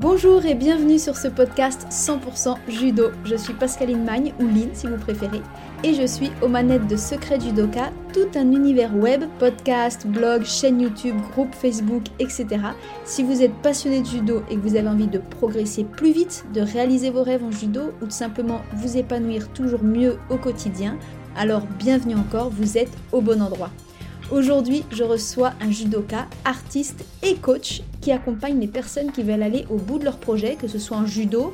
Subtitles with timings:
[0.00, 3.10] Bonjour et bienvenue sur ce podcast 100% judo.
[3.26, 5.42] Je suis Pascaline Magne, ou Lynn si vous préférez,
[5.84, 10.80] et je suis aux manettes de Secret Judoka, tout un univers web, podcast, blog, chaîne
[10.80, 12.46] YouTube, groupe Facebook, etc.
[13.04, 16.46] Si vous êtes passionné de judo et que vous avez envie de progresser plus vite,
[16.54, 20.96] de réaliser vos rêves en judo ou de simplement vous épanouir toujours mieux au quotidien,
[21.36, 23.70] alors bienvenue encore, vous êtes au bon endroit.
[24.30, 29.66] Aujourd'hui, je reçois un judoka, artiste et coach qui accompagne les personnes qui veulent aller
[29.70, 31.52] au bout de leur projet, que ce soit en judo,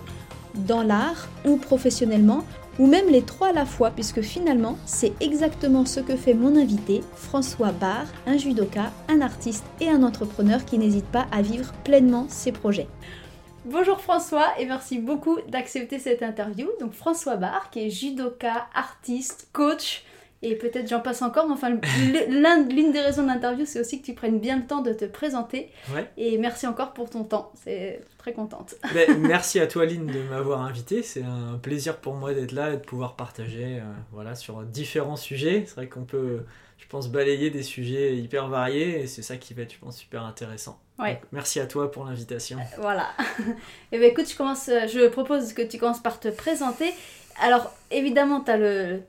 [0.55, 2.45] dans l'art ou professionnellement,
[2.79, 6.55] ou même les trois à la fois, puisque finalement, c'est exactement ce que fait mon
[6.55, 11.73] invité, François Barr, un judoka, un artiste et un entrepreneur qui n'hésite pas à vivre
[11.83, 12.89] pleinement ses projets.
[13.65, 16.69] Bonjour François et merci beaucoup d'accepter cette interview.
[16.79, 20.05] Donc François Barr, qui est judoka, artiste, coach,
[20.43, 24.07] et peut-être j'en passe encore, mais enfin, l'une des raisons de l'interview, c'est aussi que
[24.07, 25.71] tu prennes bien le temps de te présenter.
[26.17, 28.75] Et merci encore pour ton temps, c'est très contente.
[28.95, 31.03] Ben, merci à toi, Lynn, de m'avoir invité.
[31.03, 35.17] C'est un plaisir pour moi d'être là et de pouvoir partager euh, voilà, sur différents
[35.17, 35.65] sujets.
[35.67, 36.45] C'est vrai qu'on peut,
[36.79, 39.97] je pense, balayer des sujets hyper variés et c'est ça qui va être, je pense,
[39.99, 40.79] super intéressant.
[40.99, 41.21] Ouais.
[41.31, 42.59] merci à toi pour l'invitation.
[42.59, 43.09] Euh, voilà.
[43.41, 43.43] et
[43.93, 46.91] eh ben écoute, je, commence, je propose que tu commences par te présenter
[47.41, 49.03] alors, évidemment, as le,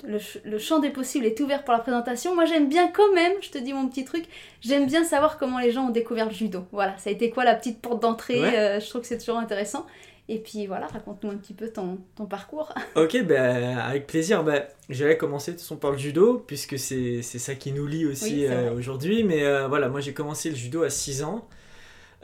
[0.46, 2.36] le, champ des possibles est ouvert pour la présentation.
[2.36, 4.26] Moi, j'aime bien quand même, je te dis mon petit truc,
[4.62, 6.66] j'aime bien savoir comment les gens ont découvert le judo.
[6.72, 9.38] Voilà, ça a été quoi la petite porte d'entrée euh, Je trouve que c'est toujours
[9.38, 9.86] intéressant.
[10.30, 12.74] Et puis voilà, raconte-nous un petit peu ton, ton parcours.
[12.96, 14.44] Ok, ben, avec plaisir.
[14.44, 18.46] Ben, J'allais commencer de son par le judo, puisque c'est ça qui nous lie aussi
[18.46, 19.24] euh, aujourd'hui.
[19.24, 21.48] Mais euh, voilà, moi j'ai commencé le judo à 6 ans.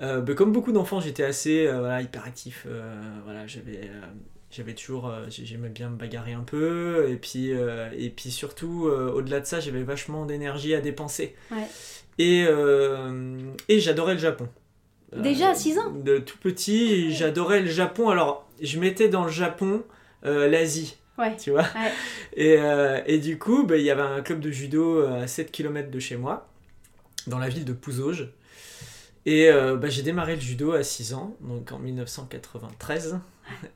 [0.02, 2.68] Ben, comme beaucoup d'enfants, j'étais assez voilà, hyperactif.
[3.24, 3.90] voilà, j'avais
[4.56, 8.88] j'avais toujours euh, j'aimais bien me bagarrer un peu et puis euh, et puis surtout
[8.88, 11.36] euh, au-delà de ça j'avais vachement d'énergie à dépenser.
[12.20, 12.46] Et
[13.68, 14.48] et j'adorais le Japon.
[15.16, 15.92] Déjà à 6 ans?
[15.92, 18.10] de tout petit j'adorais le Japon.
[18.10, 19.84] Alors je mettais dans le Japon
[20.24, 21.36] l'Asie Ouais.
[21.38, 21.66] Tu vois.
[22.36, 22.58] Et,
[23.06, 26.00] et, du coup, bah, il y avait un club de judo à 7 km de
[26.00, 26.50] chez moi,
[27.28, 28.30] dans la ville de Pouzauges.
[29.26, 33.20] Et bah, j'ai démarré le judo à 6 ans, donc en 1993.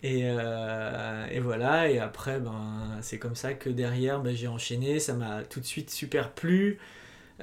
[0.04, 5.00] Et, euh, et, voilà, et après, ben, c'est comme ça que derrière, ben, j'ai enchaîné,
[5.00, 6.78] ça m'a tout de suite super plu.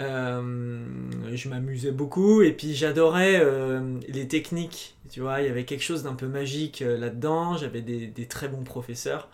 [0.01, 0.85] Euh,
[1.33, 2.43] je m'amusais beaucoup.
[2.43, 6.27] Et puis j'adorais euh, les techniques, tu vois, il y avait quelque chose d'un peu
[6.27, 9.29] magique là-dedans, j'avais des, des, très bons professeurs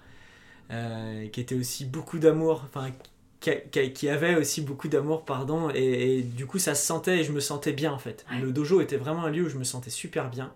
[1.32, 2.90] qui étaient aussi beaucoup d'amour, enfin
[3.40, 7.32] qui, avaient aussi beaucoup d'amour, pardon, et, et, du coup ça se sentait et je
[7.32, 8.24] me sentais bien en fait.
[8.40, 10.52] Le dojo était vraiment un lieu où je me sentais super bien.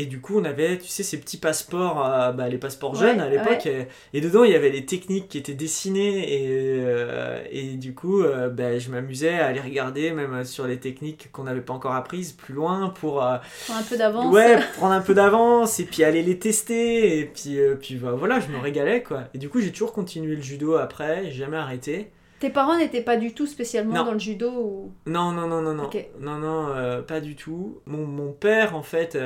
[0.00, 3.20] Et du coup, on avait, tu sais, ces petits passeports, euh, bah, les passeports jeunes
[3.20, 3.68] à l'époque.
[4.14, 6.34] Et, dedans, il y avait les techniques qui étaient dessinées.
[6.34, 6.46] Et,
[6.84, 11.32] euh, et du coup, euh, bah, je m'amusais à aller regarder, même sur les techniques
[11.32, 13.14] qu'on n'avait pas encore apprises, plus loin pour.
[13.14, 14.32] prendre un peu d'avance.
[14.32, 17.18] Ouais, prendre un peu d'avance et puis aller les tester.
[17.18, 19.24] Et puis, puis bah, voilà, je me régalais, quoi.
[19.34, 22.12] Et du coup, j'ai toujours continué le judo après, j'ai jamais arrêté.
[22.38, 24.92] Tes parents n'étaient pas du tout spécialement dans le judo ou...
[25.06, 25.90] Non, non, non, non, non.
[26.20, 27.80] Non, non, pas du tout.
[27.86, 29.18] Mon, mon père, en fait,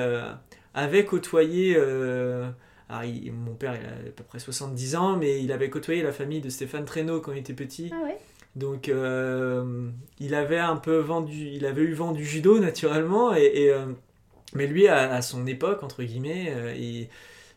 [0.75, 1.75] avait côtoyé.
[1.77, 2.51] Euh,
[2.91, 6.41] mon père il a à peu près 70 ans, mais il avait côtoyé la famille
[6.41, 7.91] de Stéphane Traîneau quand il était petit.
[7.93, 8.19] Ah ouais.
[8.55, 9.89] Donc euh,
[10.19, 13.87] il avait un peu vendu, il avait eu vent du judo naturellement, et, euh,
[14.55, 17.09] mais lui à, son époque entre guillemets, il,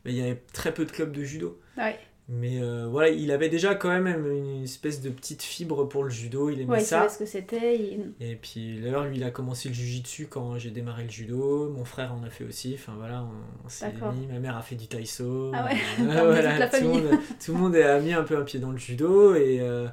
[0.06, 1.60] il, y avait très peu de clubs de judo.
[1.78, 2.00] Ouais.
[2.28, 6.10] Mais euh, voilà, il avait déjà quand même une espèce de petite fibre pour le
[6.10, 7.08] judo, il aimait ouais, ça.
[7.08, 8.00] ce que c'était.
[8.20, 11.70] Et puis d'ailleurs, lui, il a commencé le jujitsu quand j'ai démarré le judo.
[11.70, 12.74] Mon frère en a fait aussi.
[12.74, 13.28] Enfin voilà,
[13.64, 14.26] on, s'est mis.
[14.26, 15.52] Ma mère a fait du taïso.
[15.54, 17.10] Ah ouais, voilà, la tout, le monde,
[17.44, 19.36] tout, le monde, a mis un peu un pied dans le judo.
[19.36, 19.88] Et, euh,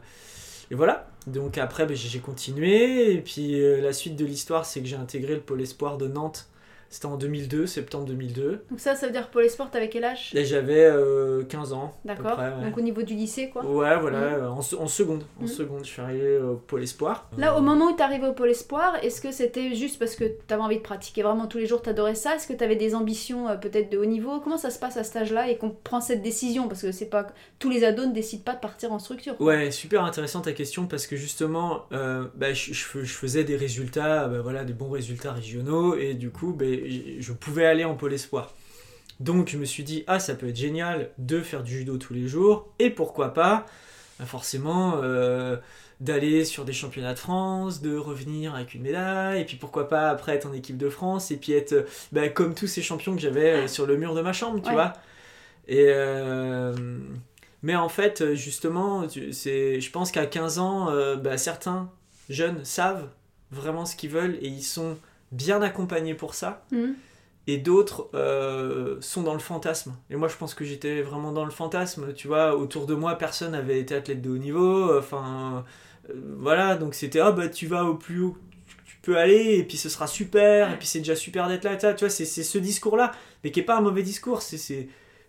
[0.71, 1.11] et voilà.
[1.27, 3.13] Donc après, ben, j'ai continué.
[3.13, 6.09] Et puis euh, la suite de l'histoire, c'est que j'ai intégré le pôle espoir de
[6.09, 6.49] Nantes
[6.93, 8.65] c'était en 2002, septembre 2002.
[8.69, 10.33] Donc ça, ça veut dire Pôle Sport, t'avais quel âge?
[10.35, 10.91] J'avais
[11.49, 11.95] 15 euh, ans.
[12.05, 12.39] D'accord.
[12.63, 14.53] Donc au niveau du lycée, quoi Ouais, voilà, mmh.
[14.53, 15.25] en, en, seconde.
[15.41, 15.49] En mmh.
[15.49, 17.31] seconde, je suis arrivé au Pôle Espoir.
[17.39, 20.25] Là, au moment où t'es arrivé au Pôle Espoir, est-ce que c'était juste parce que
[20.47, 22.37] t'avais envie de pratiquer vraiment tous les jours, t'adorais ça?
[22.37, 24.41] Est-ce que t'avais des ambitions euh, peut-être de haut niveau?
[24.41, 26.69] Comment ça se passe à cet âge-là et qu'on prend cette décision?
[26.69, 27.27] Parce que c'est pas
[27.59, 29.41] tous les ados ne décident pas de partir en structure.
[29.41, 34.29] Ouais, super intéressante ta question parce que justement, euh, bah, je, je, faisais des résultats,
[34.29, 36.67] bah, voilà, des bons résultats régionaux et du coup, bah,
[37.21, 38.55] je pouvais aller en pôle espoir.
[39.21, 42.13] Donc je me suis dit, ah ça peut être génial de faire du judo tous
[42.13, 43.67] les jours, et pourquoi pas,
[44.19, 45.57] bah, forcément, euh,
[46.01, 50.11] d'aller sur des championnats de France, de revenir avec une médaille, et puis pourquoi pas
[50.11, 53.21] après être en équipe de France, et puis être bah, comme tous ces champions que
[53.21, 54.95] j'avais euh, sur le mur de ma chambre, tu vois.
[55.69, 56.75] Et euh,
[57.63, 61.89] mais en fait, justement, c'est, je pense qu'à 15 ans, bah, certains
[62.29, 63.09] jeunes savent
[63.53, 64.97] vraiment ce qu'ils veulent et ils sont
[65.33, 66.65] bien accompagnés pour ça.
[66.71, 66.93] Mmh.
[67.49, 69.97] et d'autres euh, sont dans le fantasme.
[70.11, 72.13] Et moi, je pense que j'étais vraiment dans le fantasme.
[72.15, 74.97] Tu vois, autour de moi, personne n'avait été athlète de haut niveau.
[74.97, 75.65] Enfin,
[76.09, 78.37] euh, voilà, donc c'était ah bah tu vas au plus haut
[78.85, 81.77] tu peux aller et puis ce sera super et puis c'est déjà super d'être là.
[81.77, 83.13] Tu vois, c'est ce discours-là,
[83.43, 84.43] mais qui est pas un mauvais discours.
[84.43, 84.89] C'est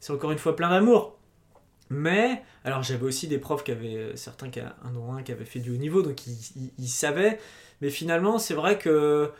[0.09, 1.17] encore une fois plein d'amour.
[1.89, 5.31] Mais, alors j'avais aussi des profs qui avaient, euh, certains qui, un ou un qui
[5.31, 7.39] avaient fait du haut niveau, donc ils, ils savaient.
[7.81, 9.31] Mais finalement, c'est vrai que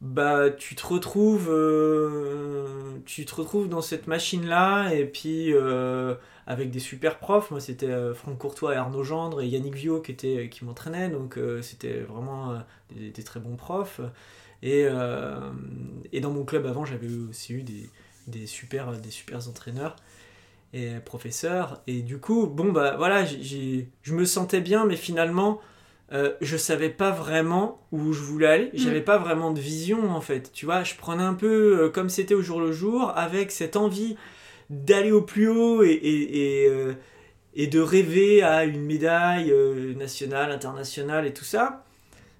[0.00, 6.14] bah tu te retrouves euh, tu te retrouves dans cette machine là et puis euh,
[6.46, 7.50] avec des super profs.
[7.50, 11.10] Moi c'était euh, Franck Courtois et Arnaud Gendre et Yannick Viau qui était qui m'entraînaient.
[11.10, 12.54] Donc c'était vraiment
[12.94, 14.00] des, très bons profs.
[14.62, 14.86] Et,
[16.12, 17.90] et dans mon club avant j'avais aussi eu des,
[18.26, 19.96] des super des super entraîneurs
[20.72, 21.82] et professeurs.
[21.86, 25.60] Et du coup bon bah voilà je me sentais bien mais finalement
[26.12, 29.04] euh, je savais pas vraiment où je voulais aller, j'avais mm.
[29.04, 30.50] pas vraiment de vision en fait.
[30.52, 33.76] Tu vois, je prenais un peu euh, comme c'était au jour le jour, avec cette
[33.76, 34.16] envie
[34.70, 36.94] d'aller au plus haut et, et, euh,
[37.54, 39.54] de rêver à une médaille
[39.96, 41.84] nationale, internationale et tout ça.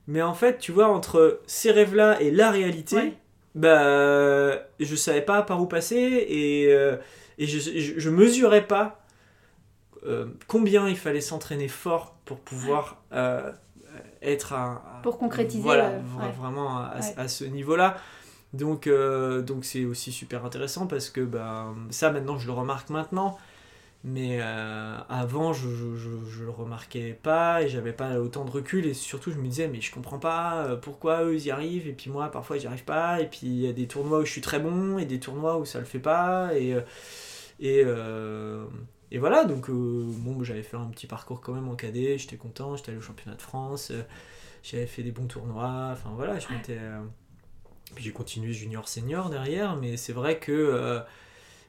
[0.09, 3.13] Mais en fait, tu vois, entre ces rêves-là et la réalité,
[3.55, 6.65] bah, je savais pas par où passer et,
[7.39, 9.05] et je, je, je mesurais pas
[10.49, 13.51] combien il fallait s'entraîner fort pour pouvoir euh,
[14.23, 15.99] être à, pour concrétiser voilà,
[16.39, 17.97] vraiment à, ce niveau-là.
[18.53, 22.91] Donc euh, donc c'est aussi super intéressant parce que bah, ça maintenant je le remarque
[22.91, 23.37] maintenant.
[24.05, 28.87] Mais avant, je, je, le remarquais pas et j'avais pas autant de recul.
[28.87, 31.93] Et surtout, je me disais, mais je comprends pas pourquoi eux ils y arrivent et
[31.93, 33.21] puis moi parfois j'y arrive pas.
[33.21, 35.59] Et puis il y a des tournois où je suis très bon et des tournois
[35.59, 36.55] où ça le fait pas.
[36.55, 36.77] Et,
[37.61, 37.85] et,
[39.13, 42.37] et voilà, donc euh, bon, j'avais fait un petit parcours quand même en cadet, j'étais
[42.37, 44.03] content, j'étais allé au championnat de France, euh,
[44.63, 46.79] j'avais fait des bons tournois, enfin voilà, je m'étais.
[46.79, 47.01] Euh,
[47.95, 51.03] puis j'ai continué junior senior derrière, mais c'est vrai que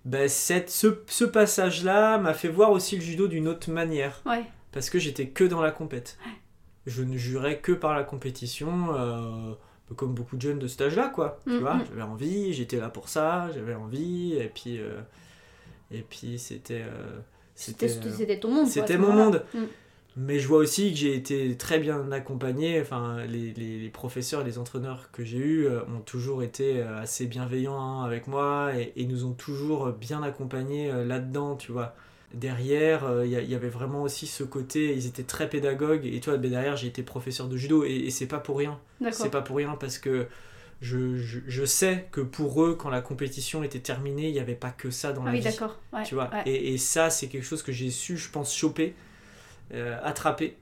[0.05, 4.21] bah, cette, ce, ce passage-là m'a fait voir aussi le judo d'une autre manière.
[4.27, 4.43] Ouais.
[4.71, 6.19] Parce que j'étais que dans la compète.
[6.85, 8.89] Je ne jurais que par la compétition,
[9.95, 11.39] comme beaucoup de jeunes de cet âge-là, quoi.
[11.47, 11.85] Tu mm, vois, mm.
[11.89, 14.79] j'avais envie, j'étais là pour ça, j'avais envie, et puis.
[15.93, 16.83] Et puis c'était
[17.55, 18.67] c'était ton monde.
[18.67, 19.43] C'était mon monde.
[19.53, 19.59] Mm.
[20.17, 22.81] Mais je vois aussi que j'ai été très bien accompagné.
[22.81, 27.27] Enfin, les, les, professeurs, les entraîneurs que j'ai eus euh, ont toujours été euh, assez
[27.27, 31.95] bienveillants avec moi et, et nous ont toujours bien accompagnés euh, là-dedans, tu vois.
[32.33, 36.05] Derrière, il y, avait vraiment aussi ce côté, ils étaient très pédagogues.
[36.05, 38.79] Et toi, ben derrière, j'ai été professeur de judo et, et c'est pas pour rien.
[39.11, 40.27] C'est pas pour rien parce que
[40.81, 44.71] je, je, sais que pour eux, quand la compétition était terminée, il n'y avait pas
[44.71, 45.79] que ça dans ah la oui, d'accord.
[46.03, 48.95] tu vois et, et, ça, c'est quelque chose que j'ai su, je pense, choper,
[49.73, 50.57] euh, attraper.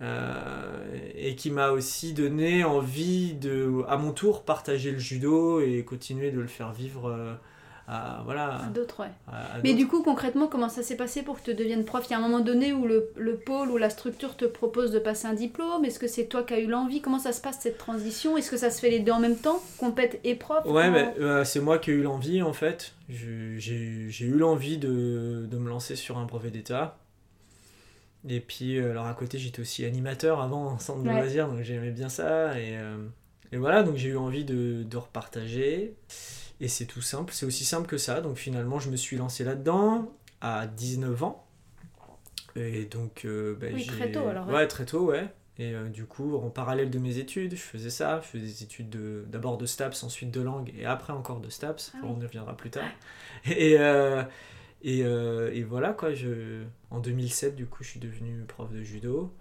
[0.00, 5.84] Euh, et qui m'a aussi donné envie de, à mon tour, partager le judo et
[5.84, 7.34] continuer de le faire vivre euh,
[7.88, 9.02] à, voilà, d'autres.
[9.64, 12.04] Mais du coup, concrètement, comment ça s'est passé pour que tu deviennes prof?
[12.08, 14.92] Il y a un moment donné où le, le, pôle ou la structure te propose
[14.92, 17.00] de passer un diplôme Est-ce que c'est toi qui as eu l'envie?
[17.00, 18.36] Comment ça se passe cette transition?
[18.36, 19.60] Est-ce que ça se fait les deux en même temps?
[19.78, 22.94] Compète et prof Ouais, mais, euh, c'est moi qui ai eu l'envie en fait.
[23.08, 26.98] J'ai eu l'envie de, de, me lancer sur un brevet d'État.
[28.28, 31.62] Et puis, euh, alors à côté, j'étais aussi animateur avant en centre de loisirs, donc
[31.62, 32.58] j'aimais bien ça.
[32.58, 32.96] Et, euh,
[33.50, 35.94] et voilà, donc j'ai eu envie de, de repartager.
[36.62, 38.20] Et c'est tout simple, c'est aussi simple que ça.
[38.20, 41.44] Donc finalement, je me suis lancé là-dedans à 19 ans.
[42.54, 44.48] Et donc, euh, bah, oui, très tôt alors.
[44.48, 45.26] Ouais, très tôt, ouais.
[45.58, 48.20] Et euh, du coup, en parallèle de mes études, je faisais ça.
[48.22, 48.90] Je faisais des études
[49.28, 51.94] d'abord de, STAPS, ensuite de langue, et après encore de STAPS.
[51.96, 52.88] Ah on y reviendra plus tard.
[53.44, 54.22] Et, euh,
[54.84, 56.14] et, et, voilà, quoi.
[56.14, 56.62] Je...
[56.90, 59.34] En 2007, du coup, je suis devenu prof de judo.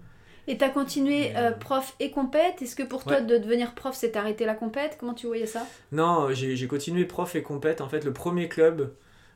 [0.48, 3.96] Et tu as continué euh, prof et compète Est-ce que pour toi de devenir prof
[3.96, 4.98] c'est arrêter la compète?
[5.00, 5.68] Comment tu voyais ça?
[5.92, 7.82] Non, j'ai continué prof et compète.
[7.82, 8.94] En fait, le premier club,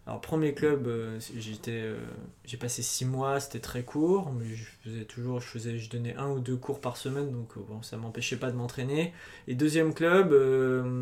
[0.07, 1.97] alors premier club, euh, j'étais, euh,
[2.45, 6.15] j'ai passé six mois, c'était très court, mais je faisais toujours, je faisais, je donnais
[6.15, 9.13] un ou deux cours par semaine, donc bon, ça m'empêchait pas de m'entraîner.
[9.47, 10.33] Et deuxième club,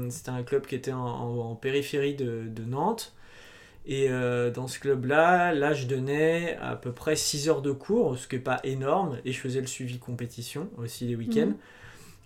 [0.10, 3.14] c'était un club qui était en, périphérie de, de Nantes.
[3.86, 8.18] Et euh, dans ce club-là, là, je donnais à peu près 6 heures de cours,
[8.18, 11.48] ce qui n'est pas énorme, et je faisais le suivi compétition aussi les week-ends.
[11.48, 11.58] Mhm.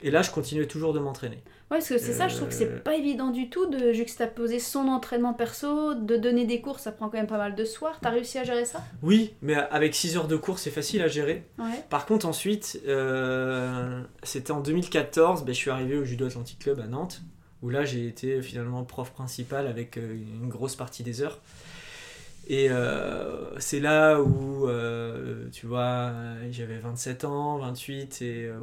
[0.03, 1.37] Et là, je continuais toujours de m'entraîner.
[1.69, 3.91] Ouais, parce que c'est ça, je trouve que c'est euh, pas évident du tout de
[3.91, 7.65] juxtaposer son entraînement perso, de donner des cours, ça prend quand même pas mal de
[7.65, 7.97] soirs.
[7.99, 8.83] T'as réussi à gérer ça?
[9.01, 11.45] Oui, mais avec 6 heures de cours, c'est facile à gérer.
[11.89, 16.79] Par contre, ensuite, euh, c'était en 2014, ben, je suis arrivé au Judo Atlantic Club
[16.79, 17.21] à Nantes
[17.61, 21.39] où là j'ai été finalement prof principal avec euh, une grosse partie des heures.
[22.49, 26.13] Et euh, c'est là où, euh, tu vois,
[26.49, 28.53] j'avais 27 ans, 28, et euh,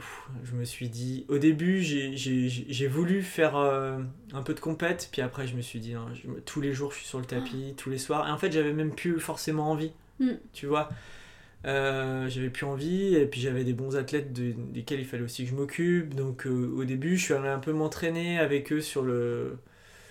[0.43, 5.47] je me suis dit, au début, j'ai voulu faire un peu de compète, puis après,
[5.47, 6.07] je me suis dit, hein,
[6.47, 8.73] tous les jours, je suis sur le tapis, tous les soirs, et en fait, j'avais
[8.73, 10.31] même plus forcément envie, mm.
[10.55, 10.89] tu vois.
[11.65, 15.55] J'avais plus envie, et puis j'avais des bons athlètes desquels il fallait aussi que je
[15.55, 19.59] m'occupe, donc au début, je suis allé un peu m'entraîner avec eux sur le,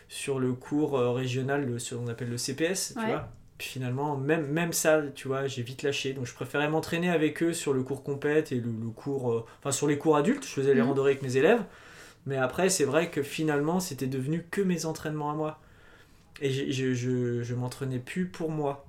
[0.10, 3.30] sur le cours régional, le, ce qu'on appelle le CPS, tu vois
[3.64, 6.14] finalement, même, même ça, tu vois, j'ai vite lâché.
[6.14, 9.32] Donc je préférais m'entraîner avec eux sur le cours compète et le, cours.
[9.32, 10.90] Euh, enfin, sur les cours adultes, je faisais les mhm.
[10.90, 11.64] randonnées avec mes élèves.
[12.26, 15.60] Mais après, c'est vrai que finalement, c'était devenu que mes entraînements à moi.
[16.42, 18.86] Et je, je, je, m'entraînais plus pour moi.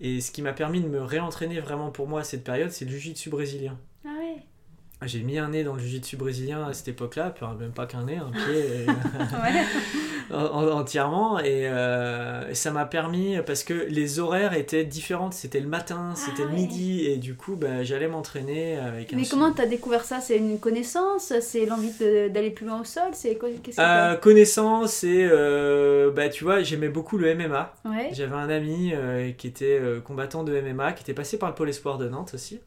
[0.00, 2.84] Et ce qui m'a permis de me réentraîner vraiment pour moi à cette période, c'est
[2.84, 3.78] le jiu-jitsu brésilien.
[4.04, 4.42] Ah ouais
[5.06, 8.18] j'ai mis un nez dans le jiu-jitsu brésilien à cette époque-là, même pas qu'un nez,
[8.18, 8.86] un pied
[10.32, 11.38] entièrement.
[11.44, 16.42] Euh, et, ça m'a permis, parce que les horaires étaient différents, c'était le matin, c'était
[16.42, 20.04] le ah midi, et du coup bah, j'allais m'entraîner avec Mais comment tu as découvert
[20.04, 20.20] ça?
[20.20, 21.32] C'est une connaissance?
[21.40, 21.92] C'est l'envie
[22.30, 23.10] d'aller plus loin au sol?
[23.12, 23.38] C'est
[23.78, 27.74] euh, Connaissance, et euh, bah, tu vois, j'aimais beaucoup le MMA.
[28.12, 28.92] J'avais un ami
[29.36, 32.60] qui était combattant de MMA, qui était passé par le Pôle Espoir de Nantes aussi.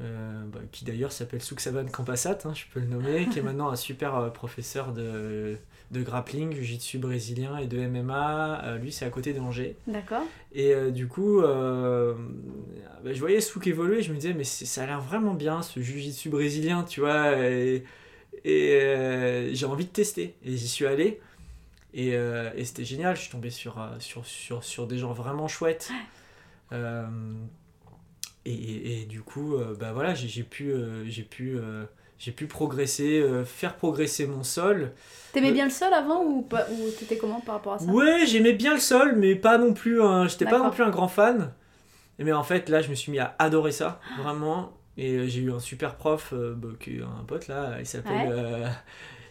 [0.00, 3.68] Euh, bah, qui d'ailleurs s'appelle Suxavan Kampasat, hein, je peux le nommer, qui est maintenant
[3.68, 5.56] un super euh, professeur de,
[5.90, 8.62] de grappling, jiu-jitsu brésilien et de MMA.
[8.62, 9.76] Euh, lui, c'est à côté d'Angers.
[9.88, 10.22] D'accord.
[10.52, 12.14] Et du coup, bah,
[13.04, 16.28] je voyais Souk évoluer, je me disais, mais ça a l'air vraiment bien ce jiu-jitsu
[16.28, 17.84] brésilien, tu vois, et,
[18.44, 20.36] et j'ai envie de tester.
[20.44, 21.20] Et j'y suis allé.
[21.92, 25.90] Et, et c'était génial, je suis tombé sur, sur, sur, sur des gens vraiment chouettes.
[28.48, 31.84] Et, et, du coup, euh, bah voilà, j'ai pu, euh, j'ai pu, euh,
[32.18, 34.92] j'ai pu progresser, faire progresser mon sol.
[35.32, 37.84] T'aimais bien le sol avant ou, pas, ou t'étais comment par rapport à ça?
[37.84, 40.90] Ouais, j'aimais bien le sol, mais pas non plus un, j'étais pas non plus un
[40.90, 41.52] grand fan.
[42.18, 44.72] Mais en fait, là, je me suis mis à adorer ça, vraiment.
[44.96, 46.68] Et j'ai eu un super prof, bah,
[47.20, 48.72] un pote là, il s'appelle.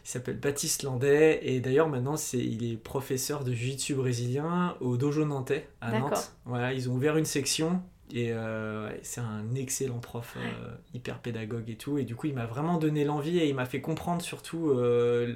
[0.06, 4.96] Il s'appelle Baptiste Landais et d'ailleurs maintenant c'est il est professeur de jiu-jitsu brésilien au
[4.96, 6.32] dojo nantais à Nantes.
[6.46, 7.82] Voilà, ils ont ouvert une section
[8.14, 11.98] et euh, c'est un excellent prof, euh, hyper pédagogue et tout.
[11.98, 15.36] Et du coup, il m'a vraiment donné l'envie et il m'a fait comprendre surtout euh,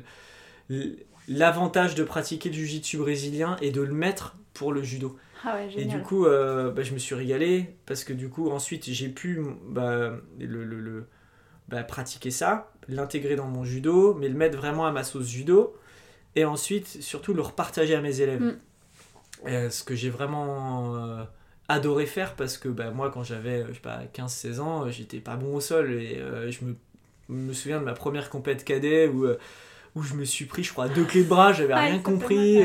[1.28, 5.18] l'avantage de pratiquer du jiu-jitsu brésilien et de le mettre pour le judo.
[5.44, 9.10] Ah et du coup, bah, je me suis régalé parce que du coup, ensuite, j'ai
[9.10, 11.08] pu bah, le, le, le
[11.68, 15.76] bah, pratiquer ça, l'intégrer dans mon judo, mais le mettre vraiment à ma sauce judo.
[16.36, 18.56] Et ensuite, surtout, le repartager à mes élèves.
[19.46, 19.70] Mm.
[19.70, 21.26] ce que j'ai vraiment
[21.72, 25.20] adoré faire parce que bah, moi quand j'avais je sais pas 15-16 ans euh, j'étais
[25.20, 26.76] pas bon au sol et euh, je me,
[27.30, 29.38] me, souviens de ma première compète cadet où euh,
[29.96, 32.64] où je me suis pris je crois deux clés de bras j'avais rien compris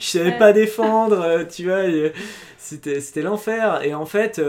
[0.00, 1.84] je savais pas défendre tu vois
[2.58, 3.82] c'était c'était l'enfer.
[3.82, 4.40] Et en fait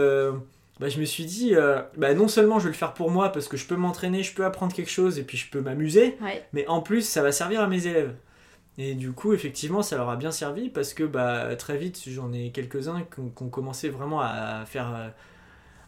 [0.78, 1.54] bah, je me suis dit
[1.96, 4.34] bah, non seulement je vais le faire pour moi parce que je peux m'entraîner je
[4.34, 6.18] peux apprendre quelque chose et puis je peux m'amuser
[6.52, 8.12] mais en plus ça va servir à mes élèves
[8.80, 12.32] et du coup, effectivement, ça leur a bien servi parce que bah, très vite, j'en
[12.32, 15.08] ai quelques-uns qui ont, commencé vraiment à faire euh,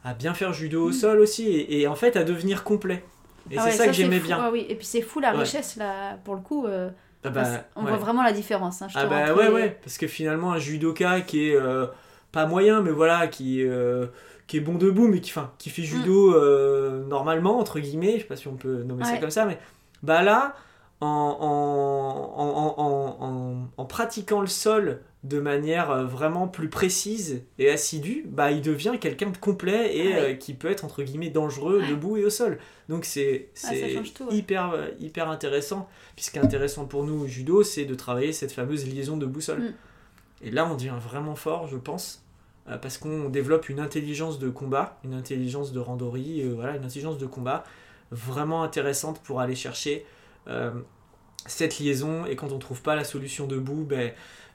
[0.03, 0.95] à bien faire judo au mm.
[0.95, 3.05] sol aussi et, en fait à devenir complet.
[3.49, 4.39] Et ah c'est ça, que j'aimais bien.
[4.41, 6.67] Ah oui, et puis c'est fou la richesse là, pour le coup.
[6.67, 6.91] Euh,
[7.23, 7.45] ah bah,
[7.77, 8.83] on voit vraiment la différence.
[8.83, 11.87] Hein, ah bah ouais, ouais, parce que finalement, un judoka qui est euh,
[12.33, 13.63] pas moyen, mais voilà, qui,
[14.49, 15.85] qui est bon debout, mais qui, qui fait mm.
[15.85, 19.59] judo normalement, entre guillemets, je sais pas si on peut nommer ça comme ça, mais
[20.03, 20.57] bah là,
[21.01, 22.37] en,
[23.77, 28.97] en, pratiquant le sol de manière euh, vraiment plus précise et assidue, bah, il devient
[28.99, 32.59] quelqu'un de complet et euh, qui peut être entre guillemets dangereux debout et au sol.
[32.89, 33.75] Donc c'est ah,
[34.31, 35.89] hyper, euh, hyper intéressant.
[36.17, 39.19] Puis ce qui est intéressant pour nous au judo, c'est de travailler cette fameuse liaison
[39.19, 39.61] de boussole.
[39.61, 39.75] Mm.
[40.43, 42.25] Et là, on devient vraiment fort, je pense,
[42.81, 47.27] parce qu'on développe une intelligence de combat, une intelligence de randonnerie, voilà, une intelligence de
[47.27, 47.63] combat
[48.11, 50.07] vraiment intéressante pour aller chercher
[51.47, 54.13] cette liaison et quand on trouve pas la solution debout, ben,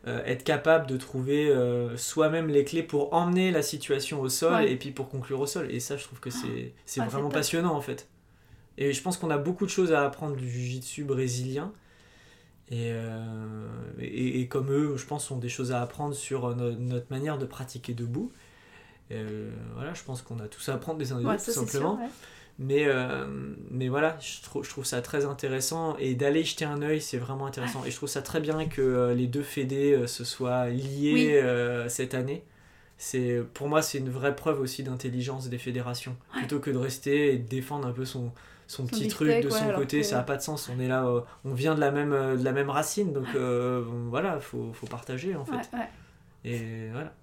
[0.08, 4.64] euh, être capable de trouver euh, soi-même les clés pour emmener la situation au sol
[4.64, 5.72] et puis pour conclure au sol.
[5.72, 8.08] Et ça, je trouve que c'est ah, vraiment passionnant en fait.
[8.78, 11.72] Et je pense qu'on a beaucoup de choses à apprendre du jiu-jitsu brésilien.
[12.70, 12.92] Et,
[14.00, 17.94] et, comme eux, je pense, ont des choses à apprendre sur notre manière de pratiquer
[17.94, 18.32] debout.
[19.10, 22.00] voilà, je pense qu'on a tout à apprendre des uns des autres, tout simplement.
[22.58, 23.26] Mais, euh,
[23.70, 27.18] mais voilà, je trouve, je trouve ça très intéressant et d'aller jeter un œil, c'est
[27.18, 27.84] vraiment intéressant.
[27.86, 31.44] Et je trouve ça très bien que euh, les deux fédés euh, se soient liés
[31.90, 32.44] cette année.
[32.98, 36.16] C'est, pour moi, c'est une vraie preuve aussi d'intelligence des fédérations.
[36.32, 38.32] Plutôt que de rester et de défendre un peu son,
[38.68, 40.70] son, petit truc de son côté, ça n'a pas de sens.
[40.74, 41.06] On est là,
[41.44, 43.28] on vient de la même, de la même racine, donc
[44.10, 45.70] voilà, il faut, faut, partager en fait.
[46.46, 47.14] Et voilà.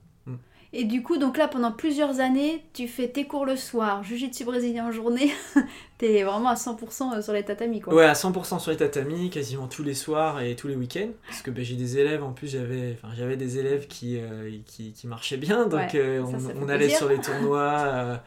[0.75, 4.45] Et du coup, donc là, pendant plusieurs années, tu fais tes cours le soir, jiu-jitsu
[4.45, 5.31] brésilien en journée.
[5.99, 7.93] T'es vraiment à 100% euh, sur les tatamis, quoi.
[7.93, 11.11] Ouais, à 100% sur les tatamis, quasiment tous les soirs et tous les week-ends.
[11.29, 14.93] Parce que ben, j'ai des élèves, en plus, j'avais, j'avais des élèves qui, euh, qui,
[14.93, 15.67] qui, marchaient bien.
[15.67, 16.25] Donc, euh,
[16.59, 18.23] on, allait sur les tournois,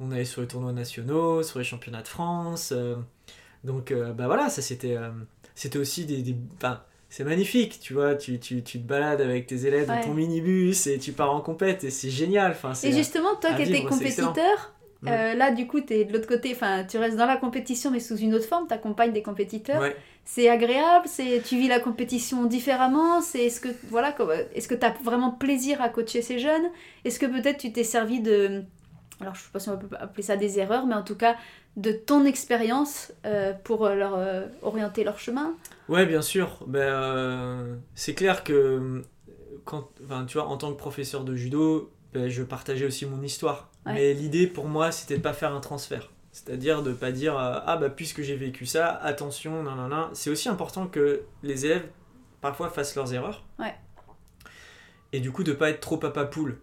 [0.00, 2.72] on allait sur les tournois nationaux, sur les championnats de France.
[3.62, 4.96] donc, bah voilà, ça c'était,
[5.54, 6.22] c'était aussi des.
[6.22, 6.36] des
[7.10, 10.86] c'est magnifique, tu vois, tu, tu, tu, te balades avec tes élèves dans ton minibus
[10.86, 12.52] et tu pars en compète et c'est génial.
[12.52, 15.08] Enfin, et justement, toi qui étais compétiteur, mm.
[15.08, 17.90] euh, là du coup tu es de l'autre côté, enfin tu restes dans la compétition
[17.90, 19.82] mais sous une autre forme, tu accompagnes des compétiteurs.
[20.24, 24.14] C'est agréable, c'est tu vis la compétition différemment, c'est est-ce que voilà,
[24.54, 26.70] est-ce que tu as vraiment plaisir à coacher ces jeunes?
[27.04, 28.62] Est-ce que peut-être tu t'es servi de
[29.20, 31.36] alors je sais pas si on peut appeler ça des erreurs, mais en tout cas
[31.76, 34.18] de ton expérience euh, pour euh, leur
[34.62, 35.54] orienter leur chemin
[35.90, 36.58] Ouais, bien sûr.
[36.68, 39.02] Ben, euh, c'est clair que
[39.64, 39.90] quand,
[40.26, 43.70] tu vois, en tant que professeur de judo, ben, je partageais aussi mon histoire.
[43.86, 46.10] Mais l'idée pour moi, c'était de pas faire un transfert.
[46.32, 50.10] C'est-à-dire de pas dire euh, ah bah puisque j'ai vécu ça, attention, non non non.
[50.12, 51.88] C'est aussi important que les élèves
[52.40, 53.44] parfois fassent leurs erreurs.
[53.58, 53.74] Ouais.
[55.12, 56.58] Et du coup de pas être trop papa poule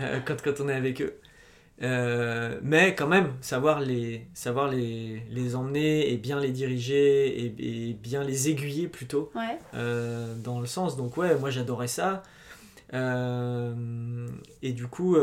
[0.00, 1.20] euh, quand, quand on est avec eux.
[1.82, 7.92] Euh, mais quand même, savoir les, savoir les, les emmener et bien les diriger et,
[7.94, 9.32] bien les aiguiller plutôt
[9.74, 10.96] euh, dans le sens.
[10.96, 12.22] Donc ouais, moi j'adorais ça.
[12.94, 14.28] Euh,
[14.62, 15.16] et du coup,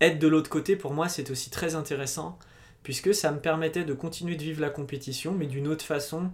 [0.00, 2.38] être de l'autre côté, pour moi, c'est aussi très intéressant
[2.82, 6.30] puisque ça me permettait de continuer de vivre la compétition, mais d'une autre façon,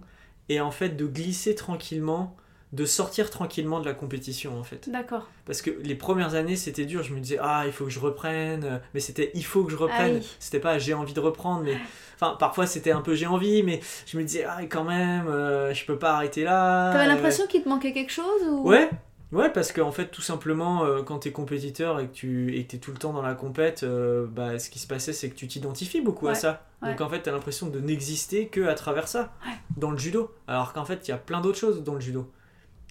[0.49, 2.35] et en fait de glisser tranquillement
[2.71, 4.89] de sortir tranquillement de la compétition en fait.
[4.89, 5.27] D'accord.
[5.45, 7.99] Parce que les premières années c'était dur, je me disais ah il faut que je
[7.99, 11.77] reprenne, mais c'était il faut que je reprenne, c'était pas j'ai envie de reprendre, mais
[12.15, 15.73] enfin parfois c'était un peu j'ai envie, mais je me disais ah quand même euh,
[15.73, 16.91] je peux pas arrêter là.
[16.93, 18.67] T'avais l'impression qu'il te manquait quelque chose ou...
[18.67, 18.89] Ouais.
[19.31, 22.89] Ouais, parce qu'en fait, tout simplement, euh, quand t'es compétiteur et que tu es tout
[22.89, 26.01] le temps dans la compète, euh, bah, ce qui se passait, c'est que tu t'identifies
[26.01, 26.65] beaucoup à ça.
[26.81, 29.31] Donc en fait, t'as l'impression de n'exister que à travers ça,
[29.77, 30.31] dans le judo.
[30.47, 32.31] Alors qu'en fait, il y a plein d'autres choses dans le judo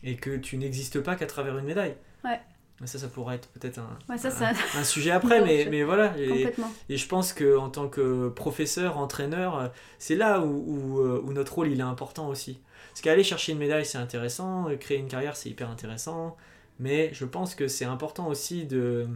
[0.02, 1.96] et que tu n'existes pas qu'à travers une médaille.
[2.24, 2.40] Ouais.
[2.84, 6.16] Ça, ça pourrait être peut-être un, un, sujet après, mais, mais voilà.
[6.16, 6.54] Et,
[6.88, 11.72] et, je pense qu'en tant que professeur, entraîneur, c'est là où, euh, où, notre rôle
[11.72, 12.60] il est important aussi.
[12.90, 16.36] Parce qu'aller chercher une médaille, c'est intéressant, créer une carrière, c'est hyper intéressant,
[16.78, 19.08] mais je pense que c'est important aussi de,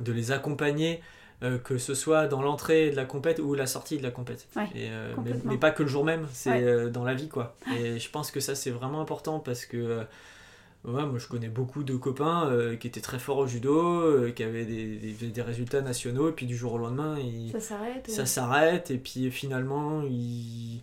[0.00, 1.02] de les accompagner
[1.42, 4.46] euh, que ce soit dans l'entrée de la compète ou la sortie de la compète.
[4.76, 5.12] Euh,
[5.44, 7.56] mais, pas que le jour même, c'est euh, dans la vie quoi.
[7.76, 10.04] Et je pense que ça c'est vraiment important parce que
[10.84, 14.94] moi je connais beaucoup de copains qui étaient très forts au judo, qui avaient des,
[14.96, 17.16] des, résultats nationaux et puis du jour au lendemain
[17.50, 18.08] ça s'arrête.
[18.08, 20.82] Ça s'arrête et puis finalement ils,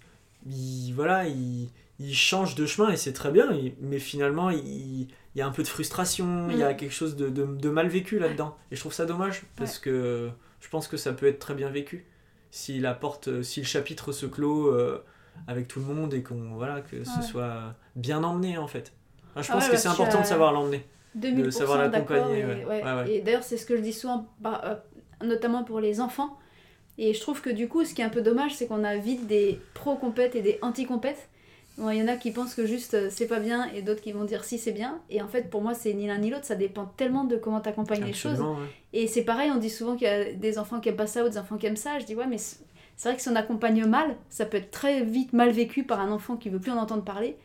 [0.93, 1.69] voilà ils,
[2.13, 5.69] changent de chemin et c'est très bien, mais finalement il y a un peu de
[5.69, 8.57] frustration, il y a quelque chose de, de, mal vécu là-dedans.
[8.71, 11.69] Et je trouve ça dommage parce que je pense que ça peut être très bien
[11.69, 12.05] vécu
[12.51, 15.03] si la porte, euh, si le chapitre se clôt euh,
[15.47, 18.91] avec tout le monde et qu'on voilà que ce soit bien emmené en fait.
[19.35, 22.45] je ah pense que c'est important de savoir l'emmener, de savoir l'accompagner.
[23.07, 26.37] Et, d'ailleurs c'est ce que je dis souvent, bah, euh, notamment pour les enfants.
[26.97, 28.97] Et je trouve que du coup, ce qui est un peu dommage, c'est qu'on a
[28.97, 31.29] vite des pro-compètes et des anti-compètes.
[31.79, 34.11] Il y en a qui pensent que juste euh, c'est pas bien et d'autres qui
[34.11, 34.99] vont dire si c'est bien.
[35.09, 36.45] Et en fait, pour moi, c'est ni l'un ni l'autre.
[36.45, 38.43] Ça dépend tellement de comment tu accompagnes les choses.
[38.93, 41.23] Et c'est pareil, on dit souvent qu'il y a des enfants qui aiment pas ça
[41.25, 41.99] ou des enfants qui aiment ça.
[41.99, 42.59] Je dis ouais, mais c'est
[43.03, 46.11] vrai que si on accompagne mal, ça peut être très vite mal vécu par un
[46.11, 47.37] enfant qui veut plus en entendre parler.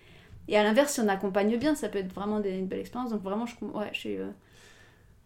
[0.48, 3.10] Et à l'inverse, si on accompagne bien, ça peut être vraiment une belle expérience.
[3.10, 4.16] Donc vraiment, je, ouais, je suis.
[4.16, 4.30] Euh,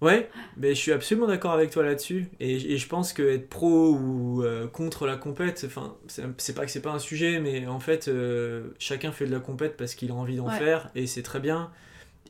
[0.00, 2.28] Ouais, mais je suis absolument d'accord avec toi là-dessus.
[2.38, 6.64] Et, et, je pense que être pro ou euh, contre la compète, enfin, c'est pas
[6.64, 9.94] que c'est pas un sujet, mais en fait, euh, chacun fait de la compète parce
[9.94, 11.72] qu'il a envie d'en faire, et c'est très bien.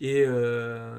[0.00, 0.96] Et, euh,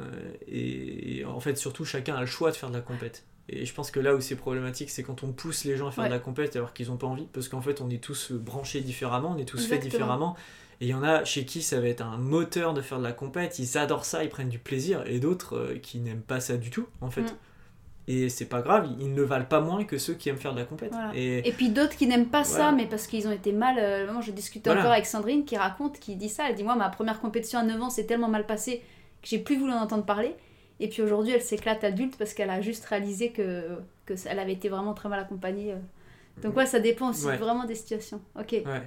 [0.47, 3.25] et, en fait, surtout, chacun a le choix de faire de la compète.
[3.47, 5.91] Et je pense que là où c'est problématique, c'est quand on pousse les gens à
[5.91, 8.32] faire de la compète alors qu'ils n'ont pas envie, parce qu'en fait, on est tous
[8.32, 10.36] branchés différemment, on est tous faits différemment.
[10.82, 13.04] Et il y en a chez qui ça va être un moteur de faire de
[13.04, 16.39] la compète, ils adorent ça, ils prennent du plaisir, et d'autres euh, qui n'aiment pas
[16.39, 17.24] ça du tout, en fait.
[17.24, 17.38] Mm.
[18.12, 20.60] Et c'est pas grave, ils ne valent pas moins que ceux qui aiment faire de
[20.60, 20.92] la compète.
[21.13, 21.48] Et...
[21.48, 21.52] et...
[21.52, 23.76] puis d'autres qui n'aiment pas ça, mais parce qu'ils ont été mal.
[23.78, 26.50] Euh, moi, je discutais encore avec Sandrine qui raconte, qui dit ça.
[26.50, 28.82] Elle dit Moi, ma première compétition à 9 ans, c'est tellement mal passé
[29.22, 30.36] que j'ai plus voulu en entendre parler.
[30.80, 34.54] Et puis aujourd'hui, elle s'éclate adulte parce qu'elle a juste réalisé que, que elle avait
[34.54, 35.74] été vraiment très mal accompagnée.
[35.74, 36.42] Euh.
[36.42, 38.22] Donc, ouais, ça dépend aussi vraiment des situations.
[38.36, 38.54] Ok.
[38.54, 38.82] Ouais.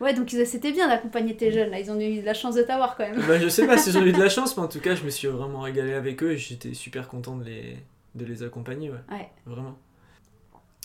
[0.00, 1.80] Ouais, donc c'était bien d'accompagner tes jeunes, là.
[1.80, 3.20] Ils ont eu de la chance de t'avoir quand même.
[3.26, 4.94] Bah, je sais pas si ils ont eu de la chance, mais en tout cas,
[4.94, 7.78] je me suis vraiment régalé avec eux et j'étais super content de les,
[8.14, 8.98] de les accompagner, ouais.
[9.10, 9.28] ouais.
[9.46, 9.76] Vraiment.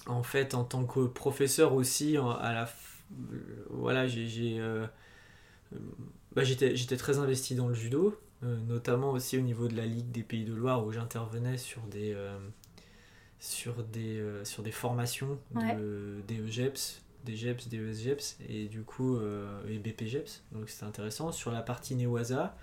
[0.07, 2.69] En fait, en tant que professeur aussi, à la.
[3.69, 4.57] Voilà, j'ai.
[4.59, 4.85] Euh,
[6.35, 8.19] bah, j'étais très investi dans le judo.
[8.41, 12.15] notamment aussi au niveau de la Ligue des Pays de Loire où j'intervenais sur des,
[13.39, 19.19] sur, des, sur des formations de, des EGEPS, des GEPS, des ESGEPS et du coup
[19.67, 20.43] et BPGEPS.
[20.51, 22.55] Donc c'était intéressant sur la partie Newaza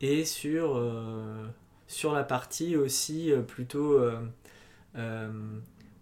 [0.00, 0.82] et sur,
[1.86, 4.00] sur la partie aussi plutôt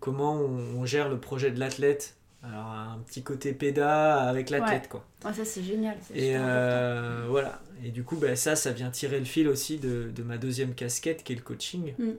[0.01, 2.17] comment on, gère le projet de l'athlète.
[2.43, 5.05] Alors un petit côté péda avec l'athlète quoi.
[5.25, 5.97] Ah, ça c'est génial.
[6.15, 7.61] Et euh, voilà.
[7.85, 10.75] Et du coup bah, ça, ça vient tirer le fil aussi de, de ma deuxième
[10.75, 11.93] casquette qui est le coaching.
[11.99, 12.13] Mm.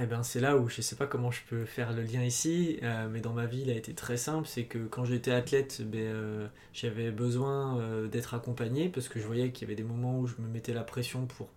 [0.00, 2.78] Eh ben c'est là où je sais pas comment je peux faire le lien ici,
[2.82, 5.82] euh, mais dans ma vie il a été très simple, c'est que quand j'étais athlète,
[5.86, 10.18] ben, euh, j'avais besoin d'être accompagné parce que je voyais qu'il y avait des moments
[10.18, 11.48] où je me mettais la pression pour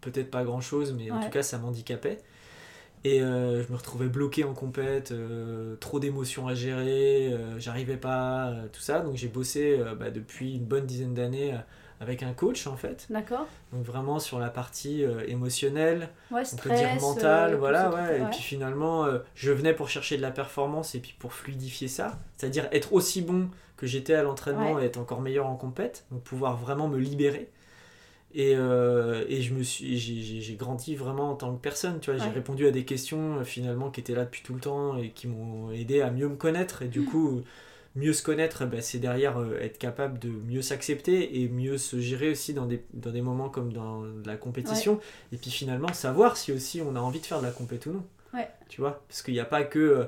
[0.00, 2.18] peut-être pas grand chose, mais en tout cas ça m'handicapait.
[3.04, 7.96] Et euh, je me retrouvais bloqué en compète, euh, trop d'émotions à gérer, euh, j'arrivais
[7.96, 9.00] pas, tout ça.
[9.00, 11.58] Donc j'ai bossé bah, depuis une bonne dizaine d'années
[12.02, 13.06] avec un coach en fait.
[13.08, 13.46] D'accord.
[13.72, 18.20] Donc vraiment sur la partie émotionnelle, on peut dire mentale, voilà, ouais.
[18.20, 22.18] Et puis finalement, je venais pour chercher de la performance et puis pour fluidifier ça,
[22.36, 26.22] c'est-à-dire être aussi bon que j'étais à l'entraînement et être encore meilleur en compète, donc
[26.22, 27.50] pouvoir vraiment me libérer.
[28.34, 32.18] Et, euh, et je me suis j'ai grandi vraiment en tant que personne tu vois
[32.18, 35.10] j'ai répondu à des questions euh, finalement qui étaient là depuis tout le temps et
[35.10, 37.04] qui m'ont aidé à mieux me connaître et du mm.
[37.04, 37.42] coup
[37.94, 42.00] mieux se connaître bah, c'est derrière euh, être capable de mieux s'accepter et mieux se
[42.00, 45.00] gérer aussi dans des, dans des moments comme dans la compétition.
[45.32, 47.94] Et puis finalement savoir si aussi on a envie de faire de la compétition ou
[47.94, 48.04] non.
[48.34, 48.48] Ouais.
[48.68, 50.06] tu vois parce qu'il n'y a pas que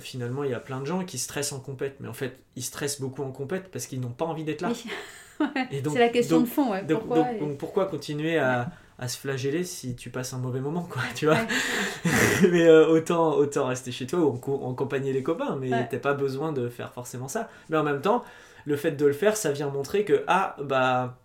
[0.00, 2.64] finalement il y a plein de gens qui stressent en compète mais en fait ils
[2.64, 4.72] stressent beaucoup en compète parce qu'ils n'ont pas envie d'être là.
[5.38, 10.10] C'est la question de fond, pourquoi, donc, pourquoi continuer à, à, se flageller si tu
[10.10, 11.38] passes un mauvais moment, quoi, tu vois.
[12.50, 16.52] Mais euh, autant, autant rester chez toi ou accompagner les copains, mais t'as pas besoin
[16.52, 17.48] de faire forcément ça.
[17.68, 18.24] Mais en même temps,
[18.64, 21.18] le fait de le faire, ça vient montrer que, ah, bah,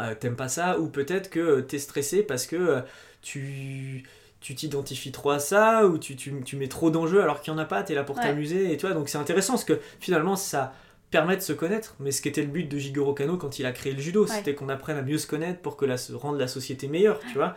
[0.00, 2.80] euh, t'aimes pas ça, ou peut-être que t'es stressé parce que euh,
[3.22, 4.04] tu
[4.40, 7.58] tu t'identifies trop à ça ou tu, tu, tu mets trop d'enjeux alors qu'il n'y
[7.58, 8.92] en a pas, tu es là pour t'amuser et toi.
[8.92, 10.74] Donc c'est intéressant parce que finalement ça
[11.14, 11.94] permet de se connaître.
[12.00, 14.26] Mais ce qui était le but de Jigoro Kano quand il a créé le judo,
[14.26, 17.34] c'était qu'on apprenne à mieux se connaître pour que la, rendre la société meilleure, tu
[17.34, 17.54] vois.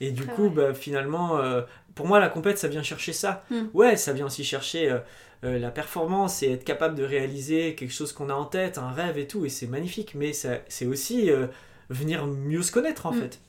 [0.00, 1.62] et du coup, bah, finalement, euh,
[1.94, 3.44] pour moi, la compète, ça vient chercher ça.
[3.50, 3.66] Hmm.
[3.72, 4.98] Ouais, ça vient aussi chercher euh,
[5.44, 8.90] euh, la performance et être capable de réaliser quelque chose qu'on a en tête, un
[8.90, 10.16] rêve et tout, et c'est magnifique.
[10.16, 11.30] Mais c'est aussi
[11.88, 13.20] venir mieux se connaître, en hmm.
[13.20, 13.40] fait.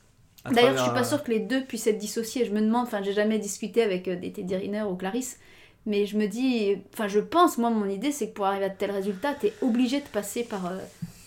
[0.52, 2.46] D'ailleurs, je suis pas sûre que les deux puissent être dissociés.
[2.46, 5.40] Je me demande, enfin, j'ai jamais discuté avec des Teddy Riner ou Clarisse,
[5.86, 8.70] mais je me dis, enfin je pense, moi mon idée c'est que pour arriver à
[8.70, 10.78] de tels résultats, tu es obligé de passer par, euh,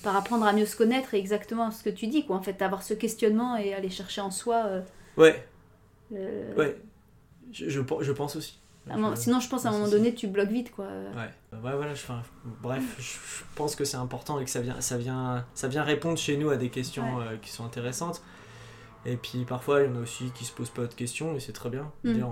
[0.03, 2.37] par apprendre à mieux se connaître et exactement ce que tu dis, quoi.
[2.37, 4.65] En fait, avoir ce questionnement et aller chercher en soi.
[4.67, 4.81] Euh,
[5.17, 5.47] ouais.
[6.11, 6.77] Ouais.
[7.53, 8.59] Je, je, je, pense aussi.
[9.15, 10.87] sinon, je pense à un moment donné, tu bloques vite, quoi.
[10.87, 11.59] Ouais.
[11.59, 11.95] Ouais, voilà.
[11.95, 12.03] Je,
[12.63, 16.19] bref, je, pense que c'est important et que ça vient, ça, vient, ça vient répondre
[16.19, 18.23] chez nous à des questions euh, qui sont intéressantes.
[19.05, 21.41] Et puis parfois, il y en a aussi qui se posent pas de questions et
[21.41, 21.91] c'est très bien.
[22.05, 22.23] Mm.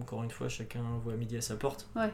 [0.00, 1.88] encore une fois, chacun voit midi à sa porte.
[1.96, 2.10] Ouais.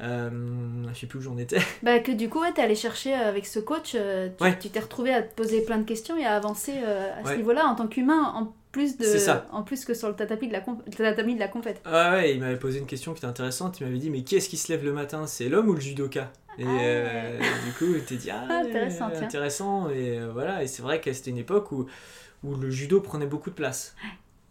[0.00, 1.58] Euh, je sais plus où j'en étais.
[1.82, 4.28] Bah que du coup, ouais, es allé chercher euh, avec ce coach, euh,
[4.60, 7.36] tu t'es retrouvé à te poser plein de questions et à avancer euh, à ce
[7.36, 9.06] niveau-là en tant qu'humain, en plus de,
[9.52, 11.80] en plus que sur le tatami de la, tatami de la compète.
[11.84, 13.80] Ah ouais, il m'avait posé une question qui était intéressante.
[13.80, 15.26] Il m'avait dit mais qui est-ce qui se lève le matin?
[15.26, 16.30] C'est l'homme ou le judoka?
[16.58, 20.62] Et ah du coup, il t'est dit ah, intéressant, intéressant et voilà.
[20.62, 21.86] Et c'est vrai que c'était une époque où
[22.44, 23.96] où le judo prenait beaucoup de place.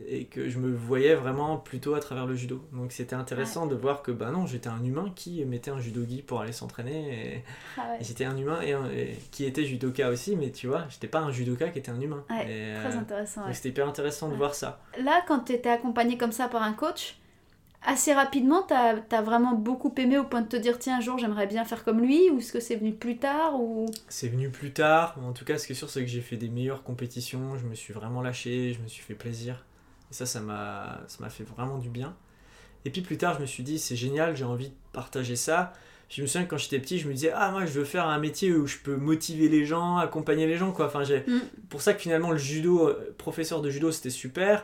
[0.06, 2.64] Et que je me voyais vraiment plutôt à travers le judo.
[2.72, 6.22] Donc c'était intéressant de voir que bah non, j'étais un humain qui mettait un judogi
[6.22, 7.36] pour aller s'entraîner.
[7.36, 7.44] Et,
[7.78, 11.32] ah j'étais un humain et, qui était judoka aussi, mais tu vois, j'étais pas un
[11.32, 12.24] judoka qui était un humain.
[12.28, 13.42] très euh, intéressant.
[13.52, 14.80] C'était hyper intéressant de voir ça.
[15.00, 17.18] Là, quand tu étais accompagné comme ça par un coach,
[17.84, 21.18] assez rapidement, tu as, vraiment beaucoup aimé au point de te dire tiens, un jour
[21.18, 23.88] j'aimerais bien faire comme lui Ou est-ce que c'est venu plus tard ou...
[24.10, 25.18] C'est venu plus tard.
[25.24, 27.58] En tout cas, ce qui est sûr, c'est que j'ai fait des meilleures compétitions.
[27.58, 29.66] Je me suis vraiment lâché, je me suis fait plaisir.
[30.12, 32.16] Et ça, ça m'a fait vraiment du bien.
[32.86, 35.74] Et puis plus tard, je me suis dit c'est génial, j'ai envie de partager ça.
[36.10, 38.08] Je me souviens que quand j'étais petit, je me disais ah moi je veux faire
[38.08, 40.86] un métier où je peux motiver les gens, accompagner les gens quoi.
[40.86, 41.42] Enfin j'ai mm.
[41.70, 44.64] pour ça que finalement le judo, euh, professeur de judo, c'était super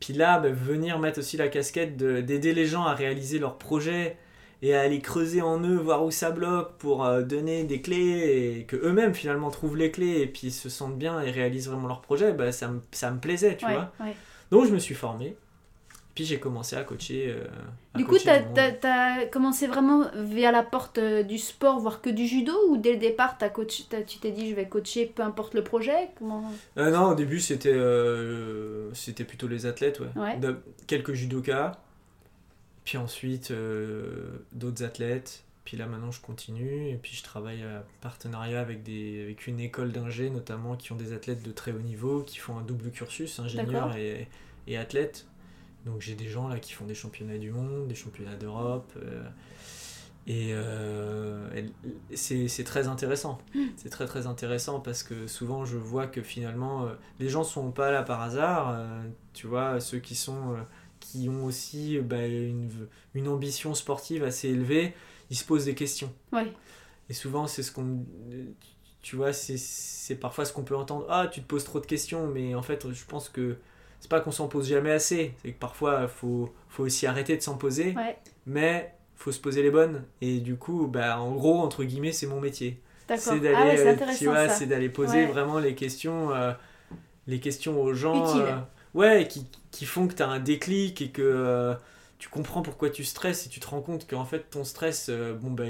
[0.00, 4.16] puis là, bah, venir mettre aussi la casquette d'aider les gens à réaliser leurs projets
[4.62, 8.58] et à aller creuser en eux, voir où ça bloque pour euh, donner des clés
[8.58, 11.88] et que eux-mêmes finalement trouvent les clés et puis se sentent bien et réalisent vraiment
[11.88, 13.92] leur projet, bah, ça, me, ça me plaisait, tu vois.
[14.50, 15.36] Donc je me suis formé.
[16.16, 17.26] Puis j'ai commencé à coacher.
[17.28, 17.44] Euh,
[17.94, 22.26] du coup, tu as, commencé vraiment via la porte euh, du sport, voire que du
[22.26, 25.52] judo Ou dès le départ, as coach, tu t'es dit je vais coacher peu importe
[25.52, 26.50] le projet Comment...
[26.78, 27.78] Euh, non, au début, c'était
[28.94, 30.00] c'était plutôt les athlètes.
[30.16, 30.40] Ouais.
[30.86, 31.72] Quelques judokas.
[32.84, 33.52] Puis ensuite,
[34.52, 35.44] d'autres athlètes.
[35.66, 39.58] Puis là maintenant je continue et puis je travaille en partenariat avec, des, avec une
[39.58, 42.90] école d'ingé notamment qui ont des athlètes de très haut niveau, qui font un double
[42.92, 44.28] cursus, ingénieur et,
[44.68, 45.26] et athlète.
[45.84, 48.92] Donc j'ai des gens là qui font des championnats du monde, des championnats d'Europe.
[48.96, 49.28] Euh,
[50.28, 51.48] et euh,
[52.14, 53.38] c'est très intéressant.
[53.52, 53.66] Hmm.
[53.76, 57.72] C'est très très intéressant parce que souvent je vois que finalement euh, les gens sont
[57.72, 58.78] pas là par hasard.
[59.32, 60.56] tu vois, ceux qui sont
[61.00, 62.70] qui ont aussi bah, une,
[63.14, 64.94] une, ambition sportive assez élevée,
[65.30, 66.12] ils se posent des questions.
[67.08, 68.04] Et souvent c'est ce qu'on
[69.06, 71.06] tu vois, c'est parfois ce qu'on peut entendre.
[71.08, 73.56] Ah, tu te poses trop de questions, mais en fait, je pense que
[74.00, 77.36] c'est pas qu'on s'en pose jamais assez, c'est que parfois il faut, faut aussi arrêter
[77.36, 78.18] de s'en poser, ouais.
[78.46, 80.02] mais faut se poser les bonnes.
[80.20, 82.80] Et du coup, bah, en gros, entre guillemets, c'est mon métier.
[83.16, 86.52] C'est d'aller, ah tu vois, c'est d'aller poser vraiment les questions, euh,
[87.28, 88.56] les questions aux gens, euh,
[88.94, 91.74] ouais, qui, qui, font que tu as un déclic et que euh,
[92.18, 95.50] tu comprends pourquoi tu stresses et tu te rends compte qu'en fait ton stress, bon
[95.50, 95.64] bah,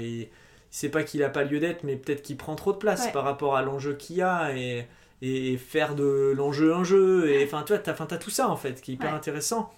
[0.71, 3.23] c'est pas qu'il a pas lieu d'être, mais peut-être qu'il prend trop de place par
[3.23, 4.87] rapport à l'enjeu qu'il y a et
[5.21, 7.29] et faire de l'enjeu un jeu.
[7.29, 9.73] Et enfin, tu vois, t'as, as tout ça en fait qui est hyper intéressant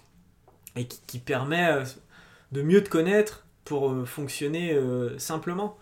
[0.75, 1.83] et qui, qui, permet euh,
[2.51, 5.77] de mieux te connaître pour euh, fonctionner euh, simplement.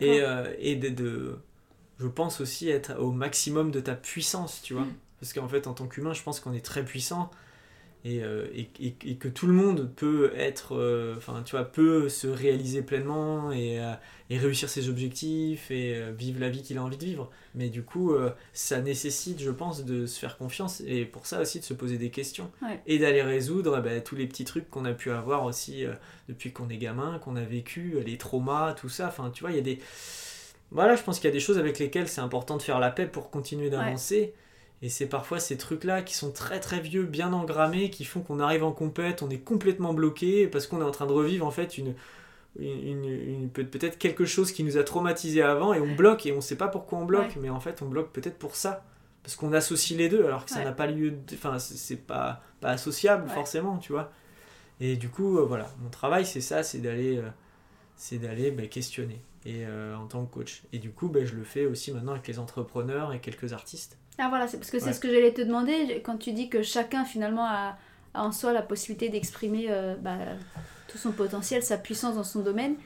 [0.00, 0.22] Et,
[0.58, 1.38] et de, de,
[2.00, 4.82] je pense aussi être au maximum de ta puissance, tu vois.
[4.82, 4.94] Mm.
[5.20, 7.30] Parce qu'en fait, en tant qu'humain, je pense qu'on est très puissant
[8.06, 12.08] euh, et, et, et, que tout le monde peut être, euh, enfin, tu vois, peut
[12.08, 13.94] se réaliser pleinement et, euh,
[14.30, 17.30] réussir ses objectifs et vivre la vie qu'il a envie de vivre.
[17.54, 18.12] Mais du coup,
[18.52, 21.96] ça nécessite, je pense, de se faire confiance et pour ça aussi de se poser
[21.96, 22.50] des questions
[22.86, 25.84] et d'aller résoudre bah, tous les petits trucs qu'on a pu avoir aussi
[26.28, 29.06] depuis qu'on est gamin, qu'on a vécu, les traumas, tout ça.
[29.06, 29.78] Enfin, tu vois, il y a des.
[30.72, 32.90] Voilà, je pense qu'il y a des choses avec lesquelles c'est important de faire la
[32.90, 34.34] paix pour continuer d'avancer.
[34.82, 38.40] Et c'est parfois ces trucs-là qui sont très très vieux, bien engrammés, qui font qu'on
[38.40, 41.50] arrive en compète, on est complètement bloqué parce qu'on est en train de revivre en
[41.50, 41.94] fait une,
[42.58, 46.56] une, peut-être quelque chose qui nous a traumatisé avant et on bloque et on sait
[46.56, 48.84] pas pourquoi on bloque, mais en fait on bloque peut-être pour ça.
[49.22, 51.14] Parce qu'on associe les deux alors que ça n'a pas lieu.
[51.32, 54.12] Enfin, c'est pas, pas associable forcément, tu vois.
[54.78, 57.28] Et du coup, euh, voilà, mon travail c'est ça, c'est d'aller euh,
[57.96, 60.62] c'est d'aller bah, questionner et, euh, en tant que coach.
[60.72, 63.98] Et du coup, bah, je le fais aussi maintenant avec les entrepreneurs et quelques artistes.
[64.18, 66.62] Ah voilà, c'est parce que c'est ce que j'allais te demander quand tu dis que
[66.62, 67.76] chacun finalement a,
[68.14, 70.16] en soi la possibilité d'exprimer euh, bah,
[70.88, 72.76] tout son potentiel, sa puissance dans son domaine.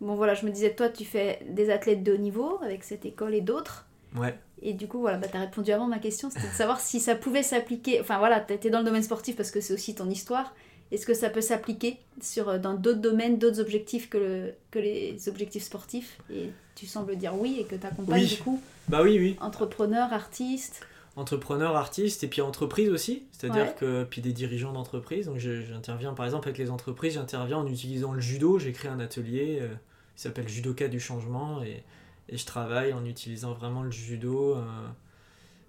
[0.00, 3.04] Bon voilà, je me disais, toi tu fais des athlètes de haut niveau avec cette
[3.04, 3.86] école et d'autres.
[4.16, 4.34] Ouais.
[4.62, 7.00] Et du coup, voilà, bah, tu as répondu avant ma question, c'était de savoir si
[7.00, 8.00] ça pouvait s'appliquer.
[8.00, 10.54] Enfin voilà, tu étais dans le domaine sportif parce que c'est aussi ton histoire.
[10.90, 14.78] Est-ce que ça peut s'appliquer sur, euh, dans d'autres domaines, d'autres objectifs que, le, que
[14.78, 19.02] les objectifs sportifs Et tu sembles dire oui et que tu accompagnes du coup bah
[19.02, 19.36] oui, oui.
[19.40, 20.80] Entrepreneur, artiste.
[21.14, 23.24] Entrepreneur, artiste et puis entreprise aussi.
[23.32, 25.26] C'est-à-dire que puis des dirigeants d'entreprise.
[25.26, 28.58] Donc j'interviens par exemple avec les entreprises, j'interviens en utilisant le judo.
[28.58, 29.68] J'ai créé un atelier euh,
[30.16, 31.84] qui s'appelle Judoka du changement et,
[32.30, 34.62] et, je travaille en utilisant vraiment le judo, euh,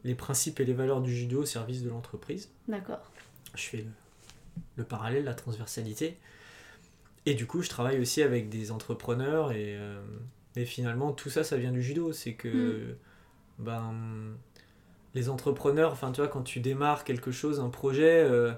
[0.06, 2.50] les principes et les valeurs du judo au service de l'entreprise.
[2.69, 3.12] D'accord.
[3.54, 3.86] Je fais
[4.78, 6.17] le, parallèle, la transversalité.
[7.26, 10.02] Et du coup, je travaille aussi avec des entrepreneurs et, euh,
[10.56, 12.12] et finalement tout ça, ça vient du judo.
[12.14, 12.96] C'est que hmm
[13.62, 13.94] ben,
[15.14, 18.52] les entrepreneurs, enfin, tu vois, quand tu démarres quelque chose, un projet, euh,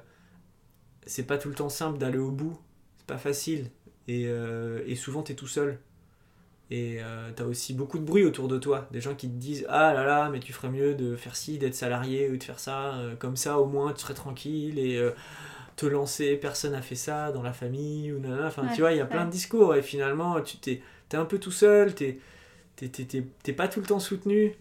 [1.06, 2.58] c'est pas tout le temps simple d'aller au bout.
[2.98, 3.70] C'est pas facile.
[4.08, 5.80] Et, euh, et souvent, tu es tout seul.
[6.72, 8.88] Et euh, tu as aussi beaucoup de bruit autour de toi.
[8.92, 11.58] Des gens qui te disent Ah là là, mais tu ferais mieux de faire ci,
[11.58, 12.96] d'être salarié ou de faire ça.
[13.20, 14.80] comme ça, au moins, tu serais tranquille.
[14.80, 15.02] Et
[15.76, 18.12] te lancer, personne n'a fait ça dans la famille.
[18.14, 19.76] ou Enfin, tu vois, il y a plein de discours.
[19.76, 21.94] Et finalement, tu t'es es un peu tout seul.
[21.96, 24.56] T'es pas tout le temps soutenu.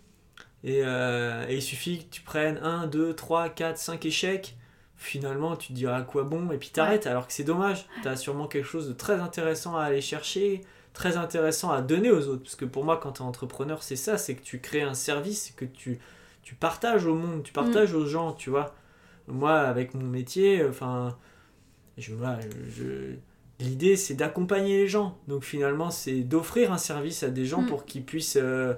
[0.64, 4.56] Euh, et, il suffit que tu prennes 1, 2, 3, 4, 5 échecs.
[4.96, 7.86] Finalement, tu te dis à quoi bon, et puis t'arrêtes, alors que c'est dommage.
[8.02, 10.60] Tu as sûrement quelque chose de très intéressant à aller chercher,
[10.92, 12.44] très intéressant à donner aux autres.
[12.44, 14.94] Parce que pour moi, quand tu es entrepreneur, c'est ça c'est que tu crées un
[14.94, 15.98] service, que tu,
[16.44, 17.96] tu partages au monde, tu partages mm.
[17.96, 18.74] aux gens, tu vois.
[19.26, 21.16] Moi, avec mon métier, enfin,
[21.98, 22.12] je,
[22.68, 23.16] je,
[23.62, 25.16] l'idée c'est d'accompagner les gens.
[25.28, 27.66] Donc finalement, c'est d'offrir un service à des gens mm.
[27.66, 28.38] pour qu'ils puissent.
[28.40, 28.74] Euh,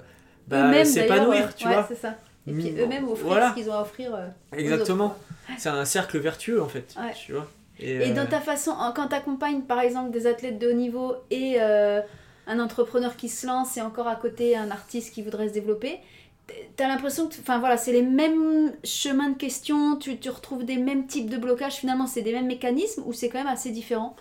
[0.47, 1.85] bah, s'épanouir, tu vois.
[1.87, 2.15] c'est ça.
[2.47, 4.13] Et puis eux-mêmes offrir ce qu'ils ont à offrir.
[4.13, 5.15] Euh, Exactement.
[5.57, 7.47] C'est un cercle vertueux en fait, tu vois.
[7.77, 11.15] Et, dans euh, ta façon, quand tu accompagnes par exemple des athlètes de haut niveau
[11.29, 11.99] et euh,
[12.47, 15.99] un entrepreneur qui se lance et encore à côté un artiste qui voudrait se développer,
[16.47, 20.63] tu as l'impression que enfin voilà c'est les mêmes chemins de questions tu, tu retrouves
[20.63, 23.71] des mêmes types de blocages finalement c'est des mêmes mécanismes ou c'est quand même assez
[23.71, 24.15] différent?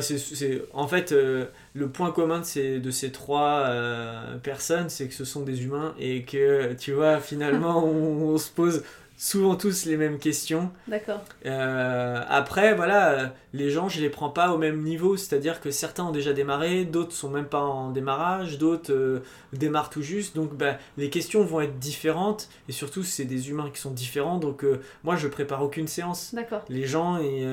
[0.00, 5.08] C'est, en fait, euh, le point commun de ces, de ces trois euh, personnes, c'est
[5.08, 8.84] que ce sont des humains et que, tu vois, finalement, on, se pose
[9.16, 10.70] souvent tous les mêmes questions.
[10.86, 11.20] D'accord.
[11.44, 16.04] Euh, après, voilà, les gens, je les prends pas au même niveau, c'est-à-dire que certains
[16.04, 19.20] ont déjà démarré, d'autres sont même pas en démarrage, d'autres
[19.52, 23.70] démarrent tout juste, donc bah, les questions vont être différentes, et surtout, c'est des humains
[23.74, 24.64] qui sont différents, donc
[25.02, 26.32] moi, je prépare aucune séance.
[26.32, 26.64] D'accord.
[26.68, 27.44] Les gens, et,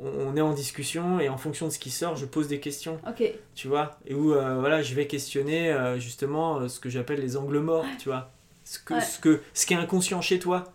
[0.00, 2.98] on est en discussion, et en fonction de ce qui sort, je pose des questions.
[3.08, 3.32] Ok.
[3.54, 7.86] Tu vois, et où, voilà, je vais questionner justement ce que j'appelle les angles morts,
[7.98, 8.30] tu vois.
[8.64, 10.72] Ce, que, ce, que, ce qui est inconscient chez toi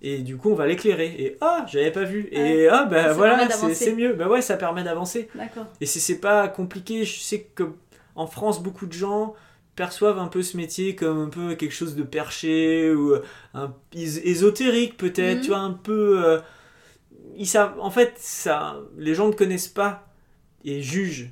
[0.00, 1.14] et du coup, on va l'éclairer.
[1.18, 2.28] Et ah, j'avais pas vu.
[2.30, 4.12] Et ah, ben voilà, c'est mieux.
[4.12, 5.28] Ben ouais, ça permet d'avancer.
[5.80, 7.04] Et c'est pas compliqué.
[7.04, 7.64] Je sais que
[8.14, 9.34] en France, beaucoup de gens
[9.76, 13.14] perçoivent un peu ce métier comme un peu quelque chose de perché ou
[13.54, 15.42] un ésotérique peut-être, mhm.
[15.42, 16.40] tu vois, un peu.
[17.38, 20.06] Euh, ils savent, en fait, ça, les gens ne connaissent pas
[20.64, 21.30] et jugent.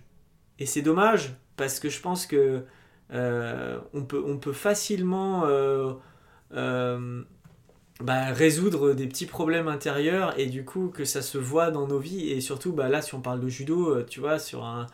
[0.59, 2.64] Et c'est dommage parce que je pense que
[3.12, 5.45] euh, on, peut, on peut facilement
[6.53, 7.23] euh,
[8.01, 11.99] bah, résoudre des petits problèmes intérieurs et du coup que ça se voit dans nos
[11.99, 14.87] vies et surtout bah, là si on parle de judo euh, tu vois sur un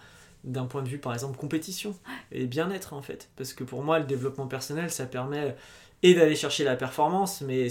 [0.44, 1.96] d'un point de vue par exemple compétition
[2.30, 5.56] et bien-être en fait parce que pour moi le développement personnel ça permet
[6.04, 7.68] et d'aller chercher la performance mais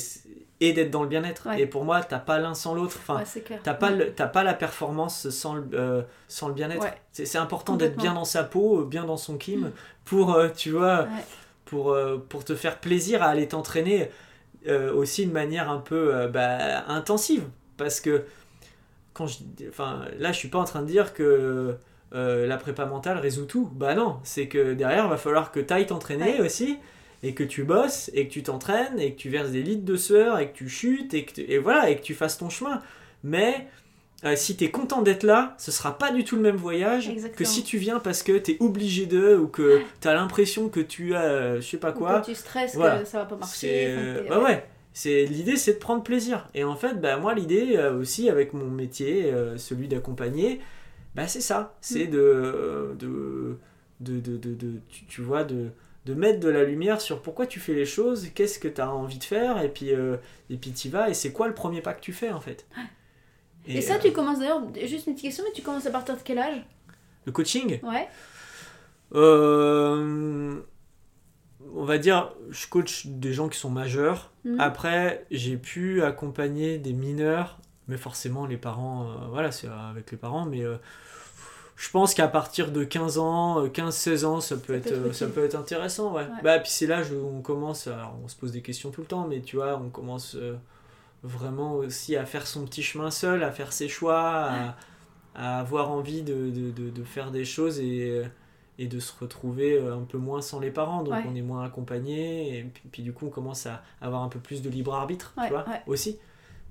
[0.62, 1.50] et d'être dans le bien-être.
[1.58, 2.98] Et pour moi t'as pas l'un sans l'autre.
[2.98, 3.22] Enfin
[3.64, 3.92] t'as pas
[4.28, 6.86] pas la performance sans le euh, sans le bien-être.
[7.12, 9.72] C'est important d'être bien dans sa peau bien dans son kim mm.
[10.06, 11.08] pour euh, tu vois
[11.66, 11.98] pour
[12.30, 14.10] pour te faire plaisir à aller t'entraîner
[14.68, 17.44] euh, aussi de manière un peu euh, bah, intensive.
[17.78, 18.26] Parce que,
[19.14, 21.78] quand je, enfin, là, je suis pas en train de dire que
[22.14, 23.70] euh, la prépa mentale résout tout.
[23.74, 26.78] Bah non, c'est que derrière, il va falloir que tu ailles t'entraîner aussi,
[27.24, 29.96] et que tu bosses, et que tu t'entraînes, et que tu verses des litres de
[29.96, 32.82] sueur, et que tu chutes, et, que et voilà, et que tu fasses ton chemin.
[33.24, 33.68] Mais
[34.24, 37.12] euh, si tu es content d'être là, ce sera pas du tout le même voyage
[37.36, 40.70] que si tu viens parce que tu es obligé de ou que tu as l'impression
[40.70, 42.22] que tu as euh, je sais pas quoi.
[42.22, 43.88] que tu stresses que ça va pas marcher.
[43.88, 44.64] Euh, bah ouais.
[44.94, 46.48] C'est l'idée c'est de prendre plaisir.
[46.54, 50.60] Et en fait, bah moi l'idée aussi avec mon métier celui d'accompagner,
[51.16, 52.12] bah c'est ça, c'est mm.
[52.12, 53.58] de, de,
[54.02, 54.74] de, de, de,
[55.08, 55.70] tu, vois de
[56.06, 58.92] de mettre de la lumière sur pourquoi tu fais les choses, qu'est-ce que tu as
[58.92, 61.94] envie de faire et puis et puis tu vas et c'est quoi le premier pas
[61.94, 62.66] que tu fais en fait?
[63.68, 66.16] Et, ça, tu euh, commences d'ailleurs, juste une petite question, mais tu commences à partir
[66.16, 66.62] de quel âge?
[67.26, 67.80] Le coaching?
[67.84, 68.08] Ouais.
[69.14, 70.60] Euh,
[71.76, 74.32] on va dire, je coach des gens qui sont majeurs.
[74.46, 74.60] Mhm.
[74.60, 80.18] Après, j'ai pu accompagner des mineurs, mais forcément, les parents, euh, voilà, c'est avec les
[80.18, 80.64] parents, mais
[81.82, 85.56] je pense qu'à partir de 15 ans, 15-16 ans, ça peut, être, ça peut être
[85.56, 86.28] intéressant, ouais.
[86.44, 89.08] Bah, puis c'est là où on commence, alors on se pose des questions tout le
[89.08, 90.38] temps, mais tu vois, on commence
[91.24, 94.52] vraiment aussi à faire son petit chemin seul, à faire ses choix,
[95.36, 98.22] à, avoir envie de, de, de, faire des choses et,
[98.78, 101.04] et, de se retrouver euh, un peu moins sans les parents.
[101.04, 104.40] Donc on est moins accompagné et puis, du coup on commence à avoir un peu
[104.40, 106.20] plus de libre arbitre, tu vois, aussi.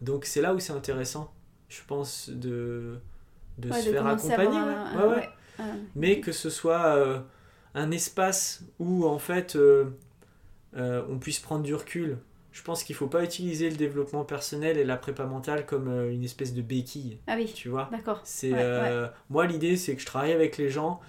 [0.03, 1.33] Donc c'est là où c'est intéressant,
[1.69, 3.01] je pense, de,
[3.61, 4.59] de se faire accompagner.
[5.95, 7.19] Mais que ce soit euh,
[7.75, 9.91] un espace où en fait euh,
[10.75, 12.19] on puisse prendre du recul
[12.53, 16.13] je pense qu'il faut pas utiliser le développement personnel et la prépa mentale comme euh,
[16.13, 17.19] une espèce de béquille.
[17.27, 17.51] Ah oui.
[17.55, 18.21] Tu vois D'accord.
[18.25, 21.01] C'est euh, moi l'idée c'est que je travaille avec les gens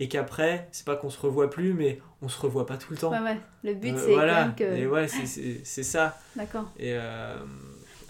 [0.00, 2.98] et qu'après c'est pas qu'on se revoit plus mais on se revoit pas tout le
[2.98, 3.10] temps.
[3.10, 3.38] Ouais, ouais.
[3.62, 4.54] Le but euh, c'est voilà.
[4.56, 6.18] que et ouais c'est ça.
[6.34, 6.70] D'accord.
[6.78, 6.96] Et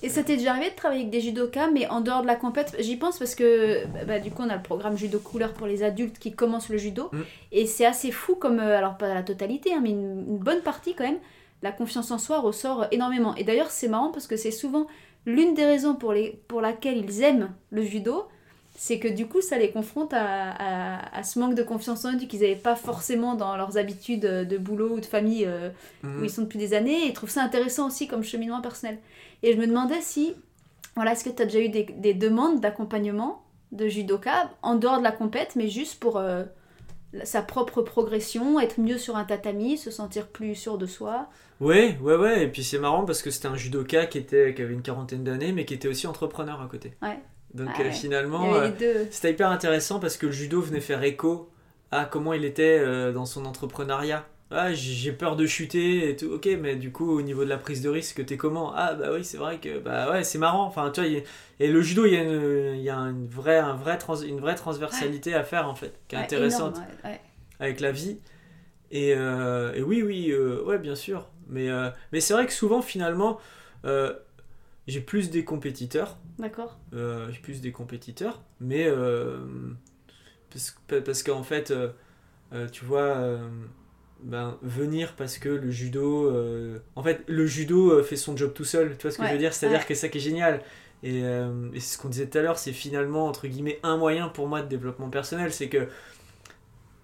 [0.03, 2.37] et ça t'est déjà arrivé de travailler avec des judokas, mais en dehors de la
[2.37, 5.53] compète J'y pense parce que bah, bah, du coup on a le programme judo couleur
[5.55, 7.09] pour les adultes qui commencent le judo.
[7.13, 7.21] Mm.
[7.53, 11.05] Et c'est assez fou comme, alors pas la totalité, hein, mais une, bonne partie quand
[11.05, 11.19] même,
[11.63, 13.35] la confiance en soi ressort énormément.
[13.35, 14.87] Et d'ailleurs, c'est marrant parce que c'est souvent
[15.27, 18.29] l'une des raisons pour, les, pour laquelle ils aiment le judo,
[18.77, 22.43] c'est que du coup, ça les confronte à, ce manque de confiance en eux qu'ils
[22.43, 25.71] n'avaient pas forcément dans leurs habitudes de boulot ou de famille euh,
[26.05, 26.25] où mhm.
[26.25, 27.07] ils sont depuis des années.
[27.07, 28.99] Et ils trouvent ça intéressant aussi comme cheminement personnel.
[29.43, 30.35] Et je me demandais si,
[30.95, 35.05] voilà, est-ce que tu as déjà eu des, demandes d'accompagnement de judoka en dehors de
[35.05, 36.45] la compète, mais juste pour euh,
[37.25, 41.29] sa propre progression, être mieux sur un tatami, se sentir plus sûr de soi?
[41.61, 42.45] Ouais, ouais, ouais.
[42.45, 45.25] Et puis c'est marrant parce que c'était un judoka qui, était, qui avait une quarantaine
[45.25, 46.95] d'années, mais qui était aussi entrepreneur à côté.
[47.03, 47.19] Ouais.
[47.55, 48.71] Donc ah euh, finalement, euh,
[49.11, 51.51] c'était hyper intéressant parce que le judo venait faire écho
[51.91, 54.27] à comment il était euh, dans son entrepreneuriat.
[54.51, 56.33] Ah, j'ai peur de chuter et tout.
[56.33, 58.73] Ok, mais du coup, au niveau de la prise de risque, t'es comment?
[58.75, 60.65] Ah, bah oui, c'est vrai que bah ouais, c'est marrant.
[60.65, 61.11] Enfin, tu vois,
[61.61, 64.17] et le judo, il y a une, y a une vraie, un vrai trans...
[64.17, 66.79] une vraie transversalité à faire en fait, qui est intéressante
[67.61, 68.19] avec la vie.
[68.91, 71.29] Et, et oui, oui, ouais, bien sûr.
[71.49, 73.39] Mais, euh, mais c'est vrai que souvent, finalement,
[73.85, 74.15] euh,
[74.87, 76.19] j'ai plus des compétiteurs.
[76.39, 76.79] D'accord.
[76.95, 78.89] Euh, j'ai plus des compétiteurs, mais
[80.51, 81.73] parce, parce qu'en fait,
[82.73, 83.41] tu vois,
[84.23, 86.33] ben, venir parce que le judo.
[86.97, 89.39] en fait, le judo fait son job tout seul, tu vois ce que je veux
[89.39, 89.55] dire?
[89.55, 90.63] C'est-à-dire que c'est ça qui est génial.
[91.03, 94.29] Et, et c'est ce qu'on disait tout à l'heure, c'est finalement, entre guillemets, un moyen
[94.29, 95.53] pour moi de développement personnel.
[95.53, 95.89] C'est que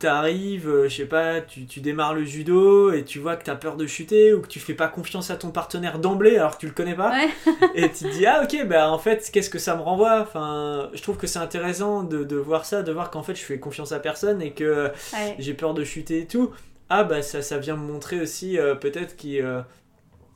[0.05, 3.55] t'arrives, euh, je sais pas, tu, tu, démarres le judo et tu vois que t'as
[3.55, 6.61] peur de chuter ou que tu fais pas confiance à ton partenaire d'emblée alors que
[6.61, 7.13] tu le connais pas.
[7.75, 10.21] et tu te dis, ah ok, bah en fait, qu'est-ce que ça me renvoie?
[10.21, 13.43] Enfin, je trouve que c'est intéressant de, de, voir ça, de voir qu'en fait, je
[13.43, 14.91] fais confiance à personne et que
[15.39, 16.51] j'ai peur de chuter et tout.
[16.89, 19.63] Ah bah ça, ça vient me montrer aussi euh, peut-être qu'il euh,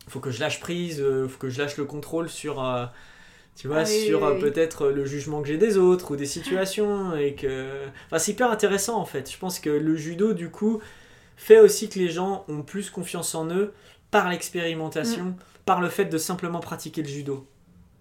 [0.09, 2.63] faut que je lâche prise, faut que je lâche le contrôle sur
[3.59, 7.17] tu vois, ah sur euh, peut-être le jugement que j'ai des autres ou des situations.
[7.17, 7.67] et que...
[8.07, 9.29] Enfin, c'est hyper intéressant en fait.
[9.29, 10.81] Je pense que le judo, du coup,
[11.37, 13.73] fait aussi que les gens ont plus confiance en eux
[14.13, 15.37] par l'expérimentation, mm.
[15.65, 17.49] par le fait de simplement pratiquer le judo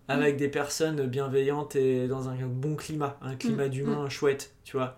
[0.07, 0.37] avec mm.
[0.37, 3.69] des personnes bienveillantes et dans un bon climat, un climat mm.
[3.69, 4.95] d'humain chouette, tu vois.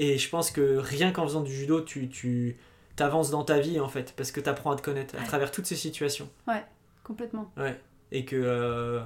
[0.00, 2.56] Et je pense que rien qu'en faisant du judo, tu, tu
[2.98, 5.50] avances dans ta vie en fait, parce que tu apprends à te connaître à travers
[5.50, 6.28] toutes ces situations.
[6.46, 6.64] Ouais,
[7.02, 7.50] complètement.
[7.56, 7.78] Ouais.
[8.12, 9.00] Et que euh,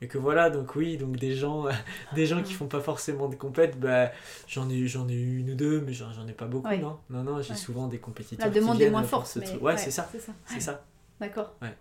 [0.00, 1.66] et que voilà donc oui donc des gens
[2.14, 4.10] des gens qui font pas forcément des compètes bah
[4.48, 6.98] j'en ai j'en ai eu une ou deux mais j'en ai pas beaucoup non.
[7.08, 9.56] Non non j'ai souvent des compétiteurs la demande est moins forte mais...
[9.58, 10.10] ouais, c'est ça.
[10.46, 10.84] c'est ça,
[11.20, 11.54] d'accord.
[11.62, 11.76] Ouais.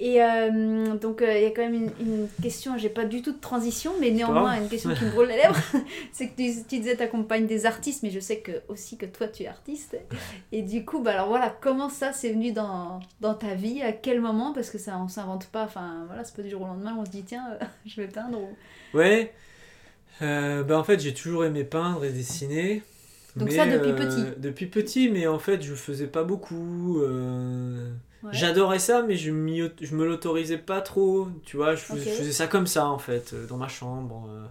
[0.00, 3.20] Et euh, donc, euh, il y a quand même une, une question, j'ai pas du
[3.20, 5.60] tout de transition, mais néanmoins, une question qui me brûle les lèvres.
[6.12, 9.26] c'est que tu, tu disais accompagnes des artistes, mais je sais que, aussi que toi,
[9.26, 9.96] tu es artiste.
[10.52, 13.82] Et du coup, bah, alors voilà, comment ça c'est venu dans, dans ta vie?
[13.82, 14.52] À quel moment?
[14.52, 17.04] Parce que ça, on s'invente pas, enfin voilà, c'est pas du jour au lendemain, on
[17.04, 18.38] se dit, tiens, euh, je vais peindre.
[18.94, 19.32] Ouais,
[20.20, 22.82] bah, en fait, j'ai toujours aimé peindre et dessiner.
[23.34, 27.02] Donc ça depuis petit Depuis petit, mais en fait, je faisais pas beaucoup.
[28.32, 29.30] J'adorais ça, mais je,
[29.80, 31.28] je me l'autorisais pas trop.
[31.44, 34.28] Tu vois, je faisais, ça comme ça, en fait, euh, dans ma chambre.
[34.28, 34.46] Euh.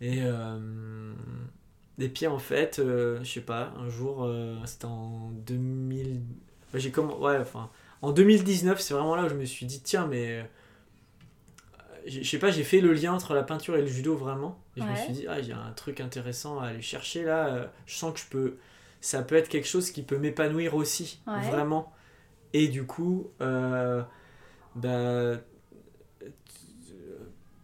[0.00, 1.12] et, euh,
[1.98, 4.30] et puis, en fait, je sais pas, un jour,
[4.64, 6.20] c'était en 2000.
[6.74, 7.70] J'ai comment Ouais, enfin.
[8.02, 10.48] En 2019, c'est vraiment là où je me suis dit, tiens, mais.
[12.04, 14.58] Je sais pas, j'ai fait le lien entre la peinture et le judo vraiment.
[14.76, 17.22] Et je me suis dit, ah, il y a un truc intéressant à aller chercher
[17.22, 17.70] là.
[17.86, 18.56] Je sens que je peux.
[19.00, 21.92] Ça peut être quelque chose qui peut m'épanouir aussi, vraiment.
[22.52, 24.02] Et du coup, euh,
[24.74, 25.38] bah,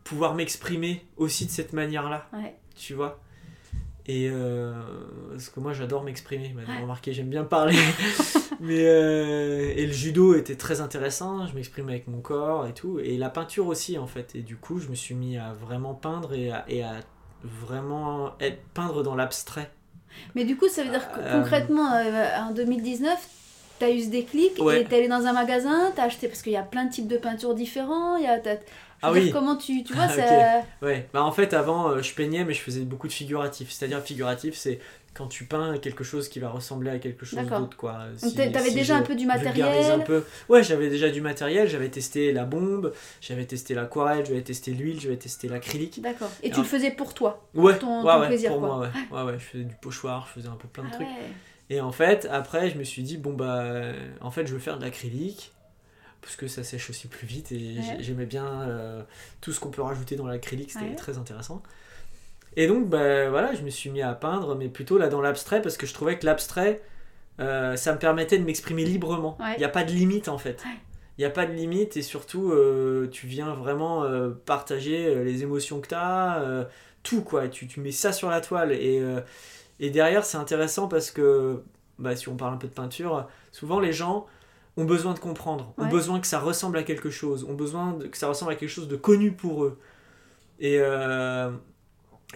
[0.05, 2.29] pouvoir m'exprimer aussi de cette manière-là.
[2.75, 3.21] Tu vois
[4.09, 4.73] et euh,
[5.33, 7.77] parce que moi j'adore m'exprimer, vous remarqué j'aime bien parler.
[8.61, 12.99] Mais euh, et le judo était très intéressant, je m'exprime avec mon corps et tout,
[12.99, 14.35] et la peinture aussi en fait.
[14.35, 17.01] Et du coup je me suis mis à vraiment peindre et à, et à
[17.45, 19.71] vraiment être, peindre dans l'abstrait.
[20.35, 23.38] Mais du coup ça veut dire que concrètement en 2019
[23.79, 26.57] T'as eu ce déclic et t'es allé dans un magasin, t'as acheté parce qu'il y
[26.57, 28.17] a plein de types de peintures différents.
[28.17, 28.41] Il y a,
[29.03, 29.31] ah oui.
[29.31, 30.63] comment tu, tu vois ça...
[30.83, 33.71] Ouais, bah en fait avant euh, je peignais mais je faisais beaucoup de figuratif.
[33.71, 34.81] C'est-à-dire figuratif c'est
[35.15, 37.99] quand tu peins quelque chose qui va ressembler à quelque chose d'autre quoi.
[38.17, 39.93] Si, t'avais déjà un peu du matériel.
[39.93, 40.25] Un peu...
[40.49, 45.01] Ouais j'avais déjà du matériel, j'avais testé la bombe, j'avais testé l'aquarelle, j'avais testé l'huile,
[45.01, 46.01] j'avais testé l'acrylique.
[46.01, 46.31] D'accord.
[46.43, 47.73] Et, tu le faisais pour toi Ouais.
[47.75, 48.69] Pour ton, ouais, plaisir pour quoi.
[48.69, 48.89] moi ouais.
[49.13, 49.23] ouais.
[49.33, 49.39] ouais.
[49.39, 51.09] je faisais du pochoir, je faisais un peu plein de ah trucs.
[51.71, 54.79] Et en fait, après, je me suis dit, bon, bah, en fait, je veux faire
[54.79, 55.53] de l'acrylique,
[56.21, 59.03] parce que ça sèche aussi plus vite, et j'aimais bien euh,
[59.41, 61.63] tout ce qu'on peut rajouter dans l'acrylique, c'était très intéressant.
[62.57, 65.63] Et donc, bah, voilà, je me suis mis à peindre, mais plutôt là dans l'abstrait,
[65.63, 66.83] parce que je trouvais que l'abstrait,
[67.41, 69.39] euh, ça me permettait de m'exprimer librement.
[69.57, 70.65] Il n'y a pas de limite, en fait.
[71.19, 74.05] Il n'y a pas de limite, et surtout, euh, tu viens vraiment
[74.45, 76.67] partager les émotions que tu as,
[77.03, 77.49] tout, quoi.
[77.49, 79.03] Tu, tu, mets ça sur la toile, et
[79.81, 81.63] et derrière, c'est intéressant parce que,
[81.99, 84.27] bah, si on parle un peu de peinture, souvent les gens
[84.77, 88.17] ont besoin de comprendre, ont besoin que ça ressemble à quelque chose, ont besoin que
[88.17, 89.79] ça ressemble à quelque chose de connu pour eux.
[90.61, 91.51] Et, euh,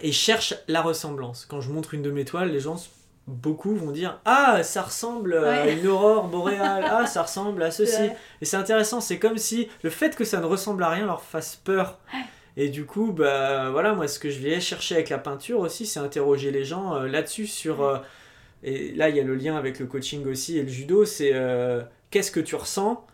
[0.01, 1.45] et cherchent la ressemblance.
[1.45, 2.77] Quand je montre une de mes toiles, les gens,
[3.27, 8.09] beaucoup vont dire Ah, ça ressemble à une aurore boréale, ah, ça ressemble à ceci.
[8.41, 11.21] Et c'est intéressant, c'est comme si le fait que ça ne ressemble à rien leur
[11.21, 11.99] fasse peur.
[12.55, 15.85] Et du coup, bah voilà, moi ce que je vais chercher avec la peinture aussi,
[15.85, 17.81] c'est interroger les gens euh, là-dessus sur.
[17.81, 17.97] Euh,
[18.61, 21.31] et là, il y a le lien avec le coaching aussi et le judo, c'est
[21.33, 21.81] euh,
[22.11, 23.05] qu'est-ce que tu ressens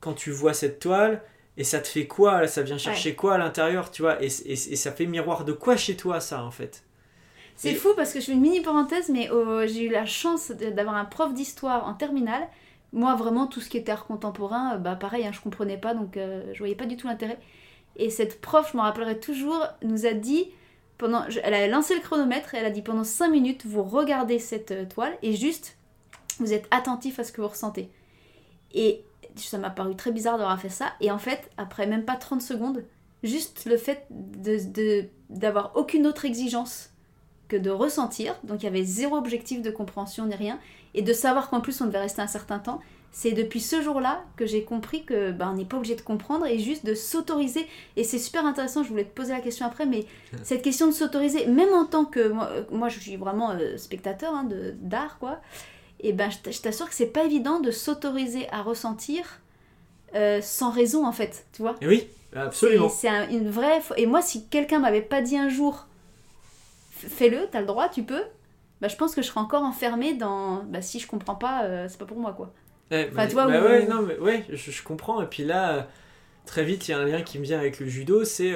[0.00, 1.22] quand tu vois cette toile
[1.56, 4.56] et ça te fait quoi Ça vient chercher quoi à l'intérieur, tu vois et, et,
[4.56, 6.84] ça fait miroir de quoi chez toi, ça en fait?
[7.56, 9.28] C'est fou parce que je fais une mini parenthèse, mais
[9.66, 12.46] j'ai eu la chance d'avoir un prof d'histoire en terminale.
[12.92, 16.14] Moi, vraiment, tout ce qui était art contemporain, bah pareil, hein, je comprenais pas, donc
[16.14, 17.38] je voyais pas du tout l'intérêt.
[17.98, 20.50] Et cette prof, je m'en rappellerai toujours, nous a dit,
[21.42, 24.84] elle a lancé le chronomètre elle a dit pendant 5 minutes, vous regardez cette euh,
[24.84, 25.76] toile et juste,
[26.40, 27.90] vous êtes attentif à ce que vous ressentez.
[28.72, 29.04] Et
[29.36, 30.92] ça m'a paru très bizarre d'avoir fait ça.
[31.00, 32.84] Et en fait, après même pas 30 secondes,
[33.22, 34.06] juste le fait
[35.30, 36.90] d'avoir de, aucune autre exigence
[37.48, 38.34] que de ressentir.
[38.44, 40.58] Donc il y avait zéro objectif de compréhension ni rien.
[40.94, 42.80] Et de savoir qu'en plus on devait rester un certain temps.
[43.10, 46.46] C'est depuis ce jour-là que j'ai compris que ben, on n'est pas obligé de comprendre
[46.46, 47.66] et juste de s'autoriser.
[47.96, 50.06] Et c'est super intéressant, je voulais te poser la question après, mais
[50.42, 52.28] cette question de s'autoriser, même en tant que.
[52.28, 54.48] Moi, euh, moi je suis vraiment euh, spectateur hein,
[54.80, 55.40] d'art, quoi.
[56.00, 59.40] Et ben je t'assure que c'est pas évident de s'autoriser à ressentir
[60.14, 61.74] euh, sans raison, en fait, tu vois.
[61.80, 62.88] Et oui, absolument.
[62.88, 63.80] C'est une vraie.
[63.96, 65.86] Et moi, si quelqu'un m'avait pas dit un jour,
[66.90, 68.22] fais-le, t'as le droit, tu peux,
[68.80, 70.62] bah, je pense que je serais encore enfermée dans.
[70.64, 72.52] Bah, si je comprends pas, euh, c'est pas pour moi, quoi.
[72.90, 75.22] Enfin, bah, tu vois, bah ouais, non, mais ouais, je, comprends.
[75.22, 75.88] Et puis là,
[76.46, 78.54] très vite, il y a un lien qui me vient avec le judo, c'est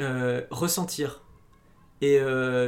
[0.00, 1.22] euh, ressentir.
[2.00, 2.20] Et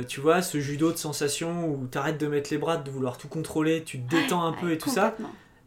[0.08, 3.28] tu vois, ce judo de sensation où t'arrêtes de mettre les bras, de vouloir tout
[3.28, 5.14] contrôler, tu te détends un peu et tout ça,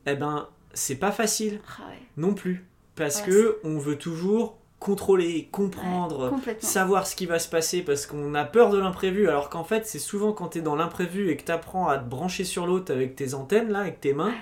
[0.06, 1.84] eh ben, c'est pas facile ah
[2.18, 2.66] non plus.
[2.96, 8.36] Parce que on veut toujours contrôler, comprendre, savoir ce qui va se passer parce qu'on
[8.36, 9.30] a peur de l'imprévu.
[9.30, 11.98] Alors qu'en fait, c'est souvent quand tu es dans l'imprévu et que tu apprends à
[11.98, 14.34] te brancher sur l'autre avec tes antennes, là, avec tes mains,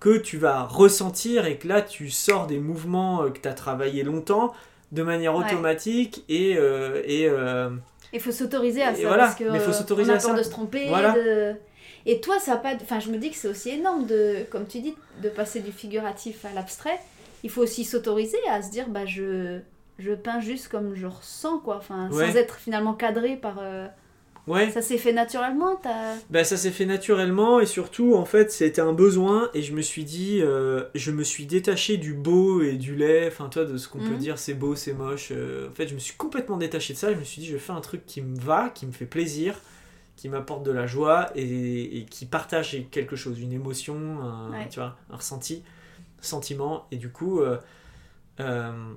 [0.00, 3.52] que tu vas ressentir et que là, tu sors des mouvements euh, que tu as
[3.52, 4.54] travaillé longtemps
[4.92, 6.56] de manière automatique et.
[6.56, 7.68] Euh, et euh,
[8.14, 9.14] il faut s'autoriser à ça.
[9.14, 10.88] Parce que, Mais faut s'autoriser à, peur de se tromper.
[10.88, 11.54] De...
[12.06, 12.72] Et toi, ça pas.
[12.76, 15.72] Enfin, je me dis que c'est aussi énorme de, comme tu dis, de passer du
[15.72, 16.98] figuratif à l'abstrait.
[17.44, 19.60] Il faut aussi s'autoriser à se dire, bah, je,
[19.98, 21.76] je peins juste comme je ressens, quoi.
[21.76, 23.58] Enfin, sans être finalement cadré par.
[23.60, 23.86] Euh,
[24.46, 24.70] ouais.
[24.70, 25.80] Ça s'est fait naturellement
[26.30, 29.82] Bah, ça s'est fait naturellement et surtout, en fait, c'était un besoin et je me
[29.82, 33.76] suis dit, euh, je me suis détaché du beau et du laid, enfin, toi, de
[33.76, 34.18] ce qu'on peut mhm.
[34.18, 35.28] dire, c'est beau, c'est moche.
[35.30, 37.12] Euh, en fait, je me suis complètement détaché de ça.
[37.12, 39.60] Je me suis dit, je fais un truc qui me va, qui me fait plaisir
[40.16, 44.96] qui m'apporte de la joie et, qui partage quelque chose, une émotion, un, tu vois,
[45.10, 45.62] un ressenti,
[46.20, 46.86] sentiment.
[46.90, 47.58] Et du coup, euh,
[48.40, 48.94] euh,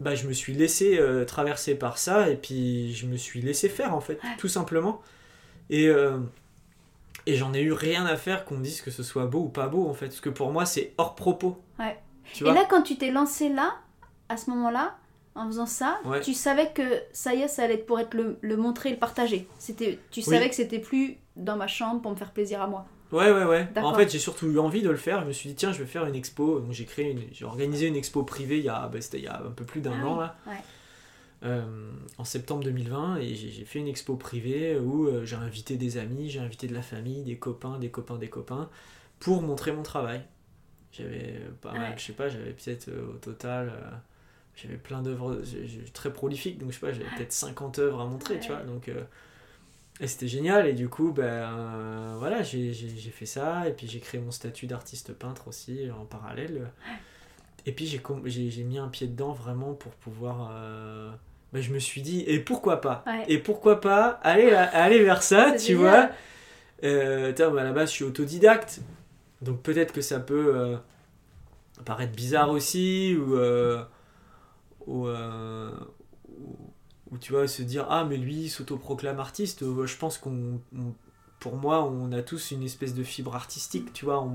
[0.00, 3.68] bah, je me suis laissé euh, traverser par ça et puis je me suis laissé
[3.68, 5.00] faire en fait, tout simplement.
[5.70, 5.88] Et,
[7.26, 9.48] et j'en ai eu rien à faire qu'on me dise que ce soit beau ou
[9.48, 11.58] pas beau en fait, parce que pour moi c'est hors propos.
[11.78, 11.98] Ouais.
[12.40, 13.76] et là, quand tu t'es lancé là,
[14.28, 14.98] à ce moment-là,
[15.34, 18.56] en faisant ça, tu savais que ça y est, ça allait pour être le, le
[18.56, 19.48] montrer, le partager.
[19.58, 22.86] C'était, tu savais que c'était plus dans ma chambre pour me faire plaisir à moi.
[23.14, 23.68] Ouais, ouais, ouais.
[23.76, 25.20] En fait, j'ai surtout eu envie de le faire.
[25.22, 26.60] Je me suis dit, tiens, je vais faire une expo.
[26.60, 27.22] Donc, j'ai créé, une...
[27.32, 29.64] j'ai organisé une expo privée il y a, bah, c'était il y a un peu
[29.64, 30.36] plus d'un ah an là.
[31.42, 35.98] Euh, en septembre 2020 et j'ai fait une expo privée où euh, j'ai invité des
[35.98, 38.70] amis, j'ai invité de la famille, des copains, des copains, des copains
[39.20, 40.22] pour montrer mon travail.
[40.90, 43.72] J'avais pas mal, je sais pas, j'avais peut-être euh, au total
[44.56, 45.40] j'avais plein d'œuvres
[45.92, 48.62] très prolifiques, donc je sais pas, j'avais peut-être 50 œuvres à montrer, tu vois.
[48.62, 49.02] Donc, euh,
[50.00, 52.72] et c'était génial, et du coup, ben euh, voilà, j'ai
[53.12, 56.70] fait ça, et puis j'ai créé mon statut d'artiste peintre aussi en parallèle.
[57.66, 60.50] Et puis j'ai mis un pied dedans vraiment pour pouvoir.
[60.52, 61.10] Euh,
[61.52, 63.04] ben, je me suis dit, et pourquoi pas?
[63.28, 66.10] Et pourquoi pas aller, aller vers ça, tu vois?
[66.82, 68.80] Euh, à la base, je suis autodidacte,
[69.42, 70.76] donc peut-être que ça peut
[71.84, 73.36] paraître bizarre aussi, ou
[75.06, 75.70] euh,
[77.14, 79.62] ou, tu vois se dire ah mais lui s'autoproclame artiste.
[79.62, 80.60] Euh, je pense qu'on
[81.38, 84.26] pour moi on a tous une espèce de fibre artistique tu vois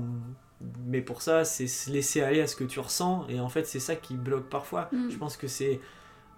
[0.84, 3.26] mais pour ça c'est se laisser aller à ce que tu ressens.
[3.28, 4.88] Et en fait c'est ça qui bloque parfois.
[4.92, 5.10] Mm.
[5.10, 5.80] je pense que c'est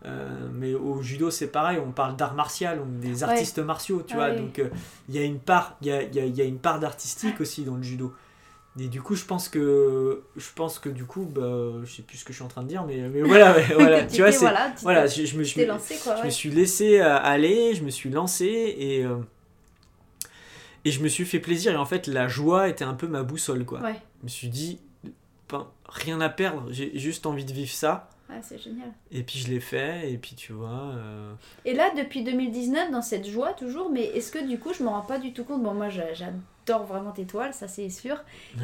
[0.04, 1.78] euh, mais au judo c'est pareil.
[1.78, 4.30] On parle d'art martial on est des artistes martiaux tu vois.
[4.30, 4.60] Donc
[5.08, 7.76] il y a une part il y a, y a, une part d'artistique aussi dans
[7.76, 8.14] le judo
[8.80, 12.16] et du coup, je pense que, je pense que du coup, bah, je sais plus
[12.16, 14.46] ce que je suis en train de dire, mais, mais voilà, voilà tu vois, c'est,
[14.80, 17.90] voilà, je, je, me, je, lancé, quoi, je me suis laissé euh, aller, je me
[17.90, 19.18] suis lancé et, euh,
[20.86, 21.72] et je me suis fait plaisir.
[21.72, 23.80] Et en fait, la joie était un peu ma boussole, quoi.
[23.80, 24.80] Je me suis dit,
[25.50, 28.08] ben, rien à perdre, j'ai juste envie de vivre ça.
[28.30, 28.90] Ah, c'est génial.
[29.10, 30.92] Et puis je l'ai fait, et puis tu vois.
[30.94, 31.34] Euh,
[31.66, 34.88] et là, depuis 2019, dans cette joie toujours, mais est-ce que du coup, je me
[34.88, 35.62] rends pas du tout compte?
[35.62, 38.16] Bon, moi, j'adore vraiment tes toiles, ça c'est sûr.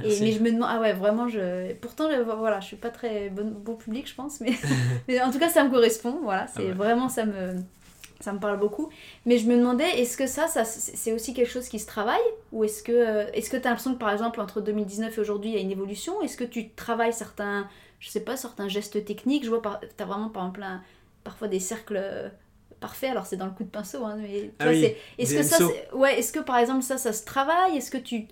[0.04, 1.72] Et, mais je me demande, ah ouais, vraiment, je.
[1.74, 4.52] Pourtant, je, voilà, je suis pas très bon, bon public, je pense, mais,
[5.08, 7.56] mais en tout cas, ça me correspond, voilà, c'est ah vraiment, ça me.
[8.20, 8.90] Ça me parle beaucoup.
[9.26, 12.18] Mais je me demandais, est-ce que ça, ça c'est aussi quelque chose qui se travaille?
[12.50, 15.50] Ou est-ce que est-ce que tu as l'impression que par exemple, entre 2019 et aujourd'hui,
[15.50, 16.20] il y a une évolution?
[16.20, 17.68] Est-ce que tu travailles certains
[18.00, 19.44] je sais pas, certains gestes techniques?
[19.44, 20.66] Je vois, tu as vraiment par exemple
[21.22, 22.32] parfois des cercles
[22.78, 25.58] euh, parfaits, alors c'est dans le coup de pinceau, hein, mais ah est-ce que ça,
[25.94, 27.76] ouais, est-ce que par exemple ça, ça se travaille?
[27.76, 28.26] Est-ce que tu,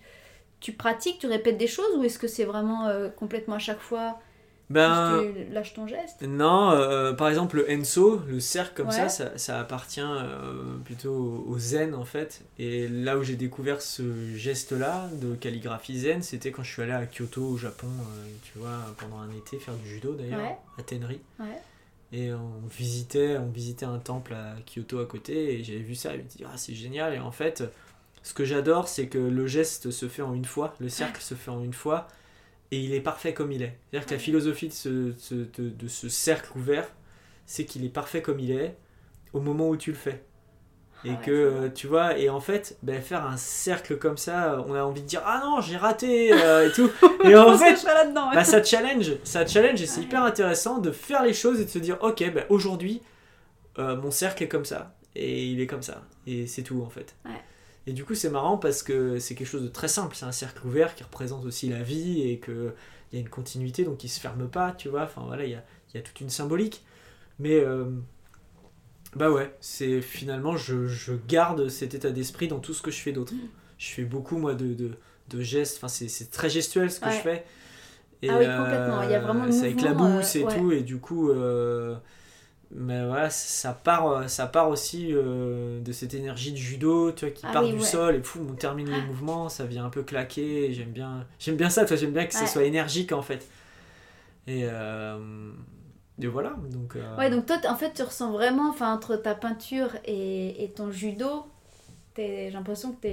[0.60, 3.80] tu pratiques, tu répètes des choses ou est-ce que c'est vraiment euh, complètement à chaque
[3.80, 4.18] fois
[4.68, 6.22] ben, tu lâches ton geste?
[6.22, 11.58] Non, euh, par exemple le Enso, le cercle comme ça, ça, appartient euh, plutôt au
[11.58, 12.42] zen en fait.
[12.58, 16.92] Et là où j'ai découvert ce geste-là de calligraphie zen, c'était quand je suis allé
[16.92, 20.82] à Kyoto au Japon, euh, tu vois, pendant un été, faire du judo d'ailleurs, à
[20.82, 21.20] Tenri.
[22.12, 26.14] Et on visitait, on visitait un temple à Kyoto à côté et j'avais vu ça
[26.14, 27.64] et je me dit ah c'est génial et en fait
[28.22, 31.34] ce que j'adore c'est que le geste se fait en une fois, le cercle se
[31.34, 32.06] fait en une fois
[32.70, 33.76] et il est parfait comme il est.
[33.90, 34.88] C'est-à-dire que la philosophie de ce,
[35.58, 36.88] de, de ce cercle ouvert
[37.46, 38.76] c'est qu'il est parfait comme il est
[39.32, 40.24] au moment où tu le fais.
[41.04, 44.74] Et que, euh, tu vois, et en fait, ben, faire un cercle comme ça, on
[44.74, 46.90] a envie de dire Ah non, j'ai raté euh, et tout.
[47.24, 47.76] et en fait,
[48.14, 51.70] bah, ça challenge, ça challenge et c'est hyper intéressant de faire les choses et de
[51.70, 53.02] se dire Ok, ben, aujourd'hui,
[53.78, 54.94] euh, mon cercle est comme ça.
[55.14, 56.02] Et il est comme ça.
[56.26, 57.14] Et c'est tout en fait.
[57.86, 60.16] Et du coup, c'est marrant parce que c'est quelque chose de très simple.
[60.16, 62.72] C'est un cercle ouvert qui représente aussi la vie et qu'il
[63.12, 65.04] y a une continuité, donc il se ferme pas, tu vois.
[65.04, 65.62] Enfin voilà, il y a,
[65.94, 66.84] y a, toute une symbolique.
[67.38, 67.64] Mais
[69.16, 73.00] bah ouais, c'est finalement, je, je, garde cet état d'esprit dans tout ce que je
[73.00, 73.32] fais d'autre.
[73.32, 73.48] Mm.
[73.78, 74.90] Je fais beaucoup, moi, de, de,
[75.30, 77.44] de gestes, enfin, c'est très gestuel ce que je fais.
[78.22, 80.98] Et, ah oui, complètement, il y a vraiment avec la bouche et tout, et du
[80.98, 81.94] coup, euh,
[82.70, 87.34] mais voilà, ça part, ça part aussi euh, de cette énergie de judo, tu vois,
[87.34, 90.02] qui ah part du sol, et fou, on termine les mouvements, ça vient un peu
[90.02, 93.48] claquer, j'aime bien, j'aime bien ça, toi, j'aime bien que ce soit énergique, en fait.
[94.46, 94.66] Et...
[96.20, 96.56] Et voilà.
[96.70, 100.64] Donc, euh, Ouais, donc toi, en fait, tu ressens vraiment, enfin, entre ta peinture et,
[100.64, 101.44] et ton judo,
[102.16, 103.08] j'ai l'impression que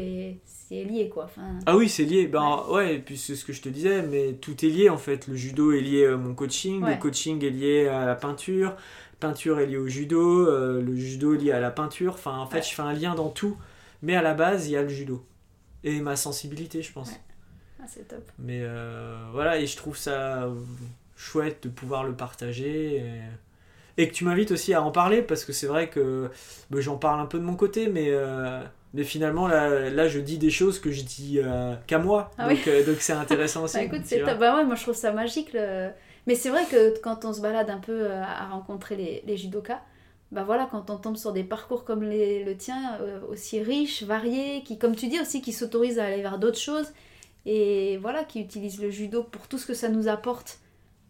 [0.45, 1.26] c'est lié, quoi.
[1.26, 1.60] Enfin...
[1.66, 2.28] Ah oui, c'est lié.
[2.28, 4.97] Ben ouais, et puis c'est ce que je te disais, mais tout est lié, en
[4.97, 5.28] fait.
[5.28, 8.76] Le judo est lié à mon coaching, le coaching est lié à la peinture,
[9.20, 12.14] peinture est liée au judo, euh, le judo est lié à la peinture.
[12.14, 13.58] Enfin, en fait, je fais un lien dans tout,
[14.01, 15.26] mais à la base, il y a le judo.
[15.84, 17.12] Et ma sensibilité, je pense.
[17.82, 18.24] Ah, c'est top.
[18.39, 20.49] Mais euh, voilà, et je trouve ça
[21.16, 23.03] chouette de pouvoir le partager.
[23.97, 26.30] Et, que tu m'invites aussi à en parler parce que c'est vrai que
[26.70, 28.61] bah, j'en parle un peu de mon côté, mais, euh,
[28.93, 32.32] mais finalement là, là, je dis des choses que je dis euh, qu'à moi.
[32.38, 33.78] Ah euh, donc c'est intéressant aussi.
[33.78, 35.55] bah, écoute, c'est bah ouais, moi je trouve ça magique.
[36.26, 39.82] Mais c'est vrai que quand on se balade un peu à rencontrer les, les judokas,
[40.32, 42.97] bah voilà, quand on tombe sur des parcours comme les, le tien,
[43.30, 46.93] aussi riches, variés, qui, comme tu dis aussi, qui s'autorisent à aller vers d'autres choses,
[47.45, 50.59] et voilà, qui utilisent le judo pour tout ce que ça nous apporte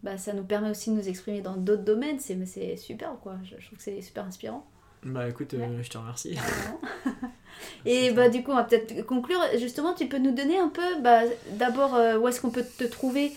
[0.03, 2.19] bah, ça nous permet aussi de nous exprimer dans d'autres domaines.
[2.19, 3.37] C'est, c'est super, quoi.
[3.43, 4.65] Je, trouve que c'est super inspirant.
[5.03, 6.37] Bah écoute, euh, je te remercie.
[7.85, 9.39] Et bah du coup, on va peut-être conclure.
[9.57, 12.83] Justement, tu peux nous donner un peu, bah, d'abord, euh, où est-ce qu'on peut te
[12.83, 13.31] trouver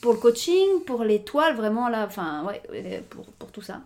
[0.00, 3.80] pour le coaching, pour l'étoile, vraiment là, enfin, ouais, euh, pour, pour tout ça.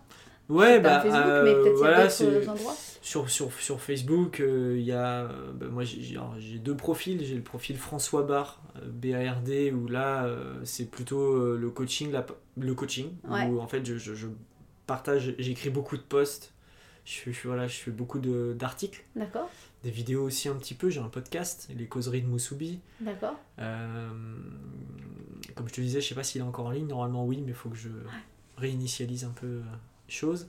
[0.49, 2.75] Ouais, bah, Facebook, mais peut-être voilà, endroits.
[3.01, 5.27] Sur, sur, sur Facebook, il y a.
[5.53, 7.23] Bah, moi, j'ai, deux profils.
[7.25, 10.29] J'ai le profil François Bar, BARD, où là,
[10.63, 12.25] c'est plutôt le coaching, la,
[12.57, 14.27] le coaching, où en fait, je, je, je
[14.87, 16.51] partage, j'écris beaucoup de posts.
[17.05, 19.03] Je, je, voilà, je fais beaucoup d'articles.
[19.15, 19.49] D'accord.
[19.83, 20.89] Des vidéos aussi un petit peu.
[20.89, 22.79] J'ai un podcast, Les causeries de Moussoubi.
[22.99, 23.35] D'accord.
[23.57, 26.87] comme je te disais, je sais pas s'il est encore en ligne.
[26.87, 27.89] Normalement, oui, mais il faut que je
[28.57, 29.59] réinitialise un peu
[30.07, 30.47] chose.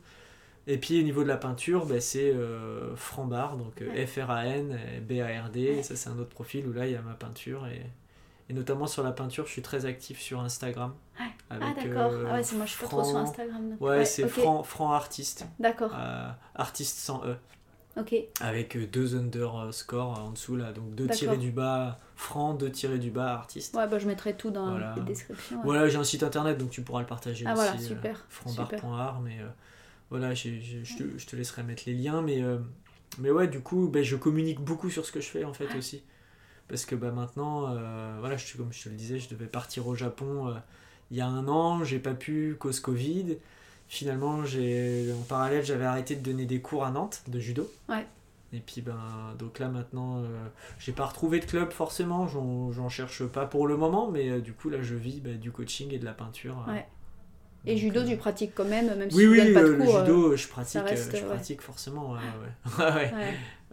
[0.68, 4.76] Et puis au niveau de la peinture, bah, c'est euh, Franbar, donc euh, F-R-A-N,
[5.08, 5.82] B-A-R-D.
[5.82, 7.66] Ça, c'est un autre profil où là, il y a ma peinture.
[7.68, 7.82] Et,
[8.50, 10.92] et, notamment sur la peinture, je suis très actif sur Instagram.
[11.50, 12.12] ah, d'accord.
[12.12, 13.76] Euh, ah ouais, c'est moi, je suis pas trop sur Instagram.
[13.78, 15.46] Ouais, c'est Franc, Franc Artiste.
[15.60, 15.92] D'accord.
[16.56, 17.36] artiste sans E.
[17.96, 18.14] Ok.
[18.40, 20.72] Avec deux underscore en dessous, là.
[20.72, 23.74] Donc deux tirés du bas franc, deux tirés du bas artiste.
[23.74, 25.60] Ouais, bah je mettrai tout dans la description.
[25.64, 27.62] Voilà, j'ai un site internet donc tu pourras le partager ah, aussi.
[27.62, 28.26] Voilà, super.
[28.28, 29.38] franbar.art, mais
[30.10, 32.58] voilà, je, te, je, te, laisserai mettre les liens, mais, euh,
[33.18, 35.74] mais ouais, du coup, ben, je communique beaucoup sur ce que je fais en fait
[35.76, 36.02] aussi.
[36.68, 39.86] Parce que bah, maintenant, euh, voilà, je, comme je te le disais, je devais partir
[39.86, 40.54] au Japon euh,
[41.10, 43.38] il y a un an, j'ai pas pu cause Covid.
[43.88, 47.70] Finalement, j'ai en parallèle, j'avais arrêté de donner des cours à Nantes de judo.
[47.88, 48.06] Ouais.
[48.52, 48.96] Et puis ben
[49.38, 50.22] donc là maintenant,
[50.78, 54.70] j'ai pas retrouvé de club forcément, j'en cherche pas pour le moment, mais du coup
[54.70, 56.64] là je vis bah, du coaching et de la peinture.
[56.68, 56.86] Ouais.
[57.66, 59.86] Et judo, tu pratiques quand même, même si tu oui, pas de cours.
[59.86, 62.12] Oui, le judo, je pratique, je pratique forcément.
[62.12, 62.20] Ouais,
[62.78, 63.12] ouais.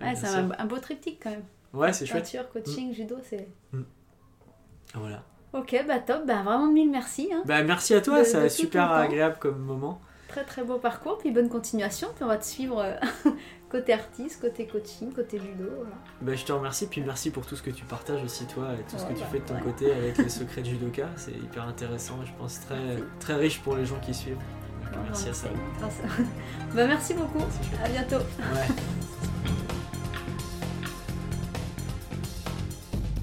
[0.01, 1.43] ouais, c'est un, beau triptyque quand même.
[1.73, 2.23] Ouais, c'est chouette.
[2.23, 2.93] Peinture, coaching, mm.
[2.93, 3.47] judo, c'est.
[3.71, 3.83] Mm.
[4.95, 5.23] Voilà.
[5.53, 7.29] Ok, bah top, bah vraiment mille merci.
[7.31, 10.01] Hein, bah merci à toi, c'est super agréable comme moment.
[10.27, 12.95] Très très beau parcours, puis bonne continuation, puis on va te suivre euh,
[13.69, 15.69] côté artiste, côté coaching, côté judo.
[16.21, 18.83] Bah, je te remercie, puis merci pour tout ce que tu partages aussi toi et
[18.89, 21.07] tout ce que tu bah, fais de ton côté avec les secrets du judoka.
[21.17, 24.41] C'est hyper intéressant et je pense très, très riche pour les gens qui suivent.
[25.03, 25.49] merci à ça.
[26.73, 27.45] bah, merci beaucoup.
[27.83, 28.25] À bientôt.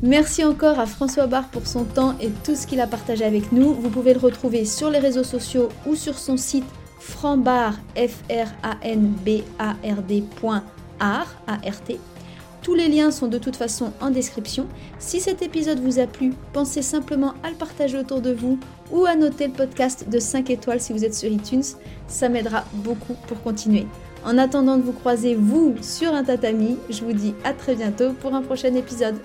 [0.03, 3.53] Merci encore à François Barre pour son temps et tout ce qu'il a partagé avec
[3.53, 3.75] nous.
[3.75, 6.65] Vous pouvez le retrouver sur les réseaux sociaux ou sur son site
[6.99, 10.25] franbar, f r a n b a r d
[12.63, 14.67] Tous les liens sont de toute façon en description.
[14.99, 18.59] Si cet épisode vous a plu, pensez simplement à le partager autour de vous
[18.91, 21.65] ou à noter le podcast de 5 étoiles si vous êtes sur iTunes.
[22.09, 23.87] Ça m'aidera beaucoup pour continuer.
[24.25, 28.13] En attendant de vous croiser vous sur un tatami, je vous dis à très bientôt
[28.15, 29.17] pour un prochain épisode.